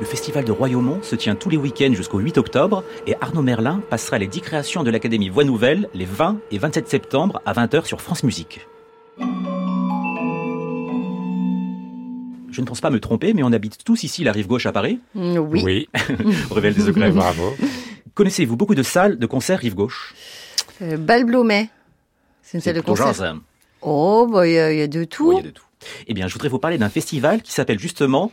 Le 0.00 0.06
festival 0.06 0.44
de 0.44 0.52
Royaumont 0.52 1.02
se 1.02 1.14
tient 1.16 1.34
tous 1.36 1.48
les 1.50 1.56
week-ends 1.56 1.92
jusqu'au 1.94 2.18
8 2.18 2.38
octobre 2.38 2.82
et 3.06 3.14
Arnaud 3.20 3.42
Merlin 3.42 3.80
passera 3.90 4.18
les 4.18 4.26
10 4.26 4.40
créations 4.40 4.82
de 4.82 4.90
l'Académie 4.90 5.28
Voix 5.28 5.44
Nouvelle 5.44 5.88
les 5.94 6.04
20 6.04 6.38
et 6.50 6.58
27 6.58 6.88
septembre 6.88 7.40
à 7.46 7.52
20h 7.52 7.84
sur 7.86 8.00
France 8.00 8.22
Musique. 8.24 8.66
Je 12.50 12.60
ne 12.60 12.66
pense 12.66 12.80
pas 12.80 12.90
me 12.90 13.00
tromper, 13.00 13.34
mais 13.34 13.42
on 13.42 13.52
habite 13.52 13.82
tous 13.84 14.04
ici 14.04 14.22
la 14.24 14.32
rive 14.32 14.46
gauche 14.46 14.66
à 14.66 14.72
Paris. 14.72 15.00
Mm, 15.14 15.38
Oui. 15.38 15.62
Oui. 15.64 15.88
Révèle 16.50 16.74
des 16.74 16.82
secrets. 16.82 17.10
Bravo. 17.10 17.54
Connaissez-vous 18.14 18.56
beaucoup 18.56 18.74
de 18.76 18.82
salles 18.82 19.18
de 19.18 19.26
concert 19.26 19.58
rive 19.58 19.74
gauche? 19.74 20.14
Euh, 20.82 20.96
Balblomet. 20.96 21.68
C'est 22.42 22.58
une 22.58 22.62
salle 22.62 22.74
de 22.74 22.80
plutôt 22.80 22.96
genre, 22.96 23.08
concert. 23.08 23.32
ça. 23.34 23.36
Oh, 23.82 24.28
bah, 24.30 24.46
il 24.46 24.52
y, 24.54 24.58
a- 24.58 24.72
il 24.72 24.78
y 24.78 24.82
a 24.82 24.86
de 24.86 25.04
tout. 25.04 25.32
Il 25.32 25.36
y 25.36 25.40
a 25.40 25.42
de 25.42 25.50
tout. 25.50 25.64
Eh 26.06 26.14
bien, 26.14 26.28
je 26.28 26.32
voudrais 26.32 26.48
vous 26.48 26.58
parler 26.58 26.78
d'un 26.78 26.88
festival 26.88 27.42
qui 27.42 27.52
s'appelle 27.52 27.78
justement 27.78 28.30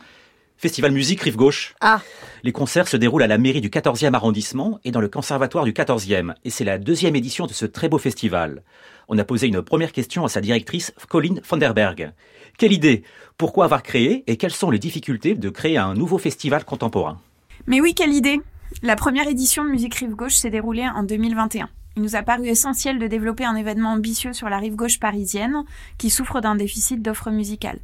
Festival 0.62 0.92
Musique 0.92 1.22
Rive 1.22 1.34
Gauche. 1.34 1.74
Ah, 1.80 2.00
Les 2.44 2.52
concerts 2.52 2.86
se 2.86 2.96
déroulent 2.96 3.24
à 3.24 3.26
la 3.26 3.36
mairie 3.36 3.60
du 3.60 3.68
14e 3.68 4.14
arrondissement 4.14 4.78
et 4.84 4.92
dans 4.92 5.00
le 5.00 5.08
conservatoire 5.08 5.64
du 5.64 5.72
14e. 5.72 6.34
Et 6.44 6.50
c'est 6.50 6.62
la 6.62 6.78
deuxième 6.78 7.16
édition 7.16 7.46
de 7.46 7.52
ce 7.52 7.66
très 7.66 7.88
beau 7.88 7.98
festival. 7.98 8.62
On 9.08 9.18
a 9.18 9.24
posé 9.24 9.48
une 9.48 9.60
première 9.60 9.90
question 9.90 10.24
à 10.24 10.28
sa 10.28 10.40
directrice, 10.40 10.94
Colin 11.08 11.34
Vanderberg. 11.50 12.12
Quelle 12.58 12.72
idée? 12.72 13.02
Pourquoi 13.38 13.64
avoir 13.64 13.82
créé 13.82 14.22
Et 14.28 14.36
quelles 14.36 14.52
sont 14.52 14.70
les 14.70 14.78
difficultés 14.78 15.34
de 15.34 15.48
créer 15.48 15.78
un 15.78 15.94
nouveau 15.94 16.18
festival 16.18 16.64
contemporain? 16.64 17.20
Mais 17.66 17.80
oui, 17.80 17.92
quelle 17.92 18.12
idée 18.12 18.40
La 18.84 18.94
première 18.94 19.26
édition 19.26 19.64
de 19.64 19.70
Musique 19.70 19.96
Rive 19.96 20.14
Gauche 20.14 20.36
s'est 20.36 20.50
déroulée 20.50 20.86
en 20.94 21.02
2021. 21.02 21.68
Il 21.96 22.02
nous 22.02 22.14
a 22.14 22.22
paru 22.22 22.46
essentiel 22.46 23.00
de 23.00 23.08
développer 23.08 23.44
un 23.44 23.56
événement 23.56 23.90
ambitieux 23.90 24.32
sur 24.32 24.48
la 24.48 24.58
rive 24.58 24.76
gauche 24.76 25.00
parisienne 25.00 25.64
qui 25.98 26.08
souffre 26.08 26.40
d'un 26.40 26.54
déficit 26.54 27.02
d'offres 27.02 27.32
musicales. 27.32 27.80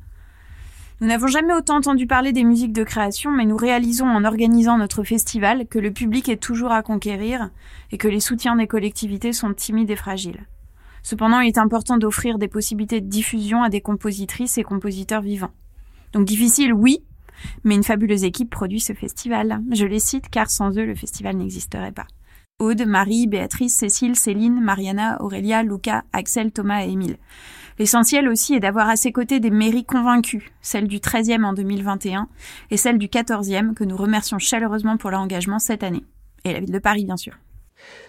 Nous 1.00 1.06
n'avons 1.06 1.28
jamais 1.28 1.54
autant 1.54 1.76
entendu 1.76 2.08
parler 2.08 2.32
des 2.32 2.42
musiques 2.42 2.72
de 2.72 2.82
création, 2.82 3.30
mais 3.30 3.46
nous 3.46 3.56
réalisons 3.56 4.08
en 4.08 4.24
organisant 4.24 4.78
notre 4.78 5.04
festival 5.04 5.68
que 5.68 5.78
le 5.78 5.92
public 5.92 6.28
est 6.28 6.42
toujours 6.42 6.72
à 6.72 6.82
conquérir 6.82 7.50
et 7.92 7.98
que 7.98 8.08
les 8.08 8.18
soutiens 8.18 8.56
des 8.56 8.66
collectivités 8.66 9.32
sont 9.32 9.54
timides 9.54 9.90
et 9.90 9.96
fragiles. 9.96 10.44
Cependant, 11.04 11.38
il 11.38 11.46
est 11.46 11.58
important 11.58 11.98
d'offrir 11.98 12.36
des 12.38 12.48
possibilités 12.48 13.00
de 13.00 13.06
diffusion 13.06 13.62
à 13.62 13.68
des 13.68 13.80
compositrices 13.80 14.58
et 14.58 14.64
compositeurs 14.64 15.22
vivants. 15.22 15.52
Donc 16.12 16.24
difficile, 16.24 16.72
oui, 16.72 17.04
mais 17.62 17.76
une 17.76 17.84
fabuleuse 17.84 18.24
équipe 18.24 18.50
produit 18.50 18.80
ce 18.80 18.92
festival. 18.92 19.60
Je 19.70 19.86
les 19.86 20.00
cite 20.00 20.28
car 20.28 20.50
sans 20.50 20.76
eux, 20.78 20.84
le 20.84 20.96
festival 20.96 21.36
n'existerait 21.36 21.92
pas. 21.92 22.08
Aude, 22.58 22.84
Marie, 22.88 23.28
Béatrice, 23.28 23.76
Cécile, 23.76 24.16
Céline, 24.16 24.60
Mariana, 24.60 25.22
Aurélia, 25.22 25.62
Luca, 25.62 26.02
Axel, 26.12 26.50
Thomas 26.50 26.84
et 26.84 26.90
Émile. 26.90 27.18
L'essentiel 27.78 28.28
aussi 28.28 28.54
est 28.54 28.60
d'avoir 28.60 28.88
à 28.88 28.96
ses 28.96 29.12
côtés 29.12 29.38
des 29.38 29.50
mairies 29.50 29.84
convaincues, 29.84 30.50
celle 30.60 30.88
du 30.88 30.98
13e 30.98 31.44
en 31.44 31.52
2021 31.52 32.28
et 32.70 32.76
celle 32.76 32.98
du 32.98 33.06
14e 33.06 33.74
que 33.74 33.84
nous 33.84 33.96
remercions 33.96 34.38
chaleureusement 34.38 34.96
pour 34.96 35.10
leur 35.10 35.20
engagement 35.20 35.58
cette 35.58 35.84
année. 35.84 36.04
Et 36.44 36.52
la 36.52 36.60
ville 36.60 36.72
de 36.72 36.78
Paris, 36.78 37.04
bien 37.04 37.16
sûr. 37.16 37.34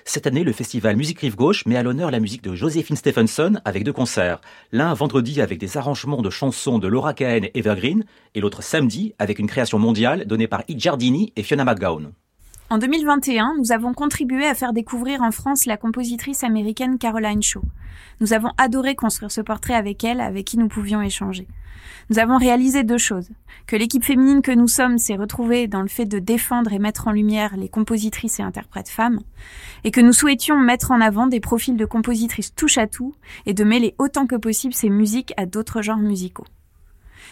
Cette 0.05 0.25
année, 0.25 0.43
le 0.43 0.53
festival 0.53 0.95
Musique 0.95 1.19
Rive 1.19 1.35
Gauche 1.35 1.67
met 1.67 1.75
à 1.75 1.83
l'honneur 1.83 2.09
la 2.09 2.19
musique 2.19 2.43
de 2.43 2.55
Joséphine 2.55 2.95
Stephenson 2.95 3.59
avec 3.63 3.83
deux 3.83 3.93
concerts. 3.93 4.41
L'un 4.71 4.93
vendredi 4.95 5.41
avec 5.41 5.59
des 5.59 5.77
arrangements 5.77 6.23
de 6.23 6.31
chansons 6.31 6.79
de 6.79 6.87
Laura 6.87 7.13
Cahen 7.13 7.45
et 7.45 7.59
Evergreen, 7.59 8.03
et 8.33 8.41
l'autre 8.41 8.63
samedi 8.63 9.13
avec 9.19 9.37
une 9.37 9.47
création 9.47 9.77
mondiale 9.77 10.25
donnée 10.25 10.47
par 10.47 10.63
Id 10.67 10.79
Giardini 10.79 11.31
et 11.35 11.43
Fiona 11.43 11.63
McGowan. 11.63 12.11
En 12.71 12.77
2021, 12.77 13.55
nous 13.57 13.71
avons 13.71 13.95
contribué 13.95 14.45
à 14.45 14.53
faire 14.53 14.73
découvrir 14.73 15.23
en 15.23 15.31
France 15.31 15.65
la 15.65 15.75
compositrice 15.75 16.43
américaine 16.43 16.99
Caroline 16.99 17.41
Shaw. 17.41 17.63
Nous 18.21 18.31
avons 18.31 18.51
adoré 18.59 18.93
construire 18.93 19.31
ce 19.31 19.41
portrait 19.41 19.73
avec 19.73 20.03
elle, 20.03 20.21
avec 20.21 20.45
qui 20.45 20.59
nous 20.59 20.67
pouvions 20.67 21.01
échanger. 21.01 21.47
Nous 22.11 22.19
avons 22.19 22.37
réalisé 22.37 22.83
deux 22.83 22.99
choses. 22.99 23.31
Que 23.65 23.75
l'équipe 23.75 24.03
féminine 24.03 24.43
que 24.43 24.51
nous 24.51 24.67
sommes 24.67 24.99
s'est 24.99 25.15
retrouvée 25.15 25.67
dans 25.67 25.81
le 25.81 25.87
fait 25.87 26.05
de 26.05 26.19
défendre 26.19 26.71
et 26.71 26.77
mettre 26.77 27.07
en 27.07 27.11
lumière 27.11 27.57
les 27.57 27.69
compositrices 27.69 28.39
et 28.39 28.43
interprètes 28.43 28.89
femmes, 28.89 29.21
et 29.83 29.89
que 29.89 30.01
nous 30.01 30.13
souhaitions 30.13 30.59
mettre 30.59 30.91
en 30.91 31.01
avant 31.01 31.25
des 31.25 31.39
profils 31.39 31.75
de 31.75 31.85
compositrices 31.85 32.53
touche 32.53 32.77
à 32.77 32.85
tout 32.85 33.15
et 33.47 33.55
de 33.55 33.63
mêler 33.63 33.95
autant 33.97 34.27
que 34.27 34.35
possible 34.35 34.75
ces 34.75 34.91
musiques 34.91 35.33
à 35.37 35.47
d'autres 35.47 35.81
genres 35.81 35.97
musicaux. 35.97 36.45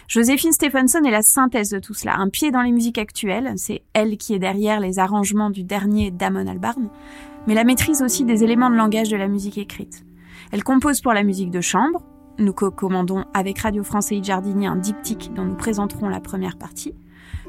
Joséphine 0.08 0.52
Stephenson 0.52 1.04
est 1.04 1.10
la 1.10 1.20
synthèse 1.20 1.68
de 1.68 1.78
tout 1.78 1.92
cela. 1.92 2.16
Un 2.16 2.30
pied 2.30 2.50
dans 2.50 2.62
les 2.62 2.72
musiques 2.72 2.96
actuelles, 2.96 3.52
c'est 3.56 3.82
elle 3.92 4.16
qui 4.16 4.32
est 4.32 4.38
derrière 4.38 4.80
les 4.80 4.98
arrangements 4.98 5.50
du 5.50 5.64
dernier 5.64 6.10
Damon 6.10 6.46
Albarn, 6.46 6.88
mais 7.46 7.52
la 7.52 7.62
maîtrise 7.62 8.00
aussi 8.00 8.24
des 8.24 8.42
éléments 8.42 8.70
de 8.70 8.74
langage 8.74 9.10
de 9.10 9.18
la 9.18 9.28
musique 9.28 9.58
écrite. 9.58 10.06
Elle 10.50 10.64
compose 10.64 11.02
pour 11.02 11.12
la 11.12 11.24
musique 11.24 11.50
de 11.50 11.60
chambre. 11.60 12.02
Nous 12.38 12.54
co-commandons 12.54 13.26
avec 13.34 13.58
Radio 13.58 13.84
France 13.84 14.10
et 14.10 14.22
Giardini 14.22 14.66
un 14.66 14.76
diptyque 14.76 15.30
dont 15.34 15.44
nous 15.44 15.56
présenterons 15.56 16.08
la 16.08 16.20
première 16.20 16.56
partie. 16.56 16.94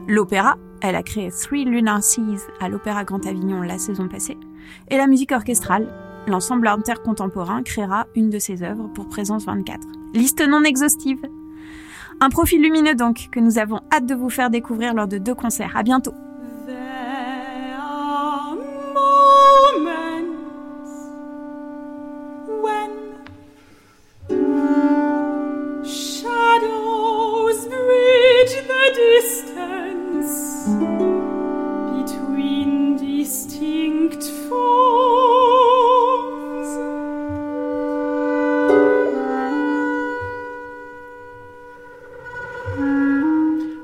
L'opéra, 0.09 0.57
elle 0.81 0.97
a 0.97 1.03
créé 1.03 1.29
Three 1.31 1.63
Lunar 1.63 2.03
Seas 2.03 2.45
à 2.59 2.67
l'Opéra 2.67 3.05
Grand 3.05 3.25
Avignon 3.25 3.61
la 3.61 3.77
saison 3.77 4.09
passée. 4.09 4.37
Et 4.89 4.97
la 4.97 5.07
musique 5.07 5.31
orchestrale, 5.31 5.87
l'ensemble 6.27 6.67
intercontemporain 6.67 7.63
créera 7.63 8.07
une 8.15 8.29
de 8.29 8.39
ses 8.39 8.63
œuvres 8.63 8.89
pour 8.93 9.07
Présence 9.07 9.45
24. 9.45 9.79
Liste 10.13 10.45
non 10.45 10.65
exhaustive. 10.65 11.21
Un 12.21 12.29
profil 12.29 12.61
lumineux 12.61 12.95
donc, 12.95 13.29
que 13.31 13.39
nous 13.39 13.59
avons 13.59 13.79
hâte 13.93 14.05
de 14.05 14.13
vous 14.13 14.29
faire 14.29 14.49
découvrir 14.49 14.93
lors 14.93 15.07
de 15.07 15.17
deux 15.17 15.35
concerts. 15.35 15.71
À 15.75 15.83
bientôt. 15.83 16.13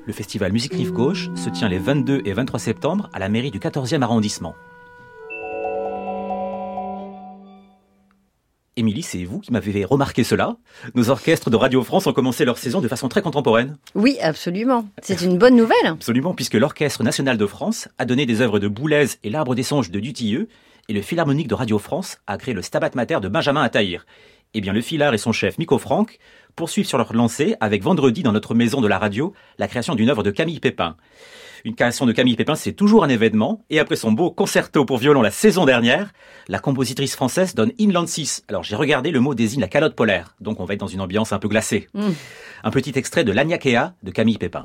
Le 0.06 0.14
festival 0.14 0.52
Musique 0.52 0.74
Rive 0.74 0.92
Gauche 0.92 1.30
se 1.36 1.50
tient 1.50 1.68
les 1.68 1.80
22 1.80 2.22
et 2.26 2.34
23 2.34 2.60
septembre 2.60 3.10
à 3.12 3.18
la 3.18 3.28
mairie 3.28 3.50
du 3.50 3.58
14e 3.60 4.04
arrondissement. 4.04 4.54
Émilie, 8.78 9.02
c'est 9.04 9.24
vous 9.24 9.40
qui 9.40 9.52
m'avez 9.52 9.84
remarqué 9.86 10.24
cela. 10.24 10.58
Nos 10.94 11.10
orchestres 11.10 11.50
de 11.50 11.56
Radio 11.56 11.82
France 11.82 12.06
ont 12.08 12.14
commencé 12.14 12.46
leur 12.46 12.58
saison 12.58 12.82
de 12.82 12.88
façon 12.88 13.08
très 13.08 13.22
contemporaine. 13.22 13.78
oui, 13.96 14.18
absolument. 14.22 14.86
C'est 15.02 15.22
une 15.22 15.38
bonne 15.38 15.56
nouvelle. 15.56 15.88
Absolument, 15.88 16.34
puisque 16.34 16.56
l'Orchestre 16.56 17.02
national 17.02 17.38
de 17.38 17.46
France 17.48 17.88
a 17.98 18.06
donné 18.06 18.26
des 18.26 18.42
œuvres 18.42 18.60
de 18.60 18.68
Boulez 18.68 19.08
et 19.24 19.30
l'Arbre 19.30 19.56
des 19.56 19.64
songes 19.64 19.92
de 19.92 20.00
Dutilleux, 20.00 20.50
et 20.88 20.94
le 20.94 21.02
Philharmonique 21.02 21.48
de 21.48 21.56
Radio 21.56 21.80
France 21.80 22.18
a 22.28 22.38
créé 22.38 22.54
le 22.54 22.62
Stabat 22.62 22.92
Mater 22.94 23.20
de 23.22 23.30
Benjamin 23.30 23.64
Attahir. 23.64 24.06
Eh 24.54 24.62
bien, 24.62 24.72
le 24.72 24.82
Philhar 24.82 25.14
et 25.14 25.18
son 25.18 25.32
chef, 25.32 25.58
Miko 25.58 25.78
Franck, 25.78 26.20
poursuivent 26.56 26.88
sur 26.88 26.98
leur 26.98 27.14
lancée 27.14 27.56
avec 27.60 27.84
vendredi 27.84 28.24
dans 28.24 28.32
notre 28.32 28.56
maison 28.56 28.82
de 28.82 28.88
la 28.88 28.98
radio 28.98 29.34
la 29.58 29.68
création 29.68 29.96
d'une 29.96 30.10
œuvre 30.10 30.24
de 30.24 30.32
Camille 30.32 30.60
Pépin. 30.60 30.96
Une 31.66 31.74
création 31.74 32.06
de 32.06 32.12
Camille 32.12 32.36
Pépin, 32.36 32.54
c'est 32.54 32.74
toujours 32.74 33.04
un 33.04 33.10
événement, 33.10 33.64
et 33.72 33.80
après 33.80 33.96
son 33.96 34.12
beau 34.12 34.30
concerto 34.30 34.86
pour 34.86 35.00
violon 35.00 35.24
la 35.24 35.32
saison 35.32 35.66
dernière, 35.66 36.14
la 36.48 36.60
compositrice 36.60 37.16
française 37.16 37.56
donne 37.56 37.72
Inland 37.80 38.08
6. 38.08 38.44
Alors 38.48 38.64
j'ai 38.64 38.76
regardé, 38.76 39.10
le 39.10 39.20
mot 39.20 39.34
désigne 39.34 39.62
la 39.62 39.68
calotte 39.68 39.96
polaire, 39.96 40.36
donc 40.40 40.60
on 40.60 40.66
va 40.66 40.76
être 40.76 40.80
dans 40.80 40.88
une 40.88 41.02
ambiance 41.02 41.34
un 41.34 41.40
peu 41.40 41.48
glacée. 41.48 41.88
Mm. 41.96 42.10
Un 42.64 42.72
petit 42.72 42.94
extrait 42.96 43.24
de 43.24 43.32
l'Agnakea 43.32 43.94
de 44.04 44.12
Camille 44.12 44.38
Pépin. 44.38 44.64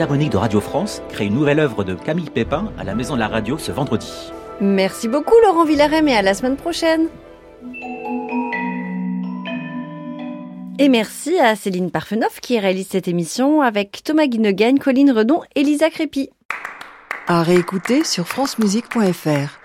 Philharmonique 0.00 0.32
de 0.32 0.38
Radio 0.38 0.62
France 0.62 1.02
crée 1.10 1.26
une 1.26 1.34
nouvelle 1.34 1.60
œuvre 1.60 1.84
de 1.84 1.92
Camille 1.92 2.30
Pépin 2.30 2.72
à 2.78 2.84
la 2.84 2.94
Maison 2.94 3.16
de 3.16 3.20
la 3.20 3.28
Radio 3.28 3.58
ce 3.58 3.70
vendredi. 3.70 4.10
Merci 4.58 5.08
beaucoup 5.08 5.34
Laurent 5.44 5.66
Villarem 5.66 6.08
et 6.08 6.14
à 6.14 6.22
la 6.22 6.32
semaine 6.32 6.56
prochaine. 6.56 7.08
Et 10.78 10.88
merci 10.88 11.38
à 11.38 11.54
Céline 11.54 11.90
Parfenoff 11.90 12.40
qui 12.40 12.58
réalise 12.58 12.88
cette 12.88 13.08
émission 13.08 13.60
avec 13.60 14.00
Thomas 14.02 14.26
Guinogagne, 14.26 14.78
Colline 14.78 15.10
Redon 15.10 15.42
et 15.54 15.64
Lisa 15.64 15.90
Crépy. 15.90 16.30
À 17.26 17.42
réécouter 17.42 18.02
sur 18.02 18.26
francemusique.fr. 18.26 19.59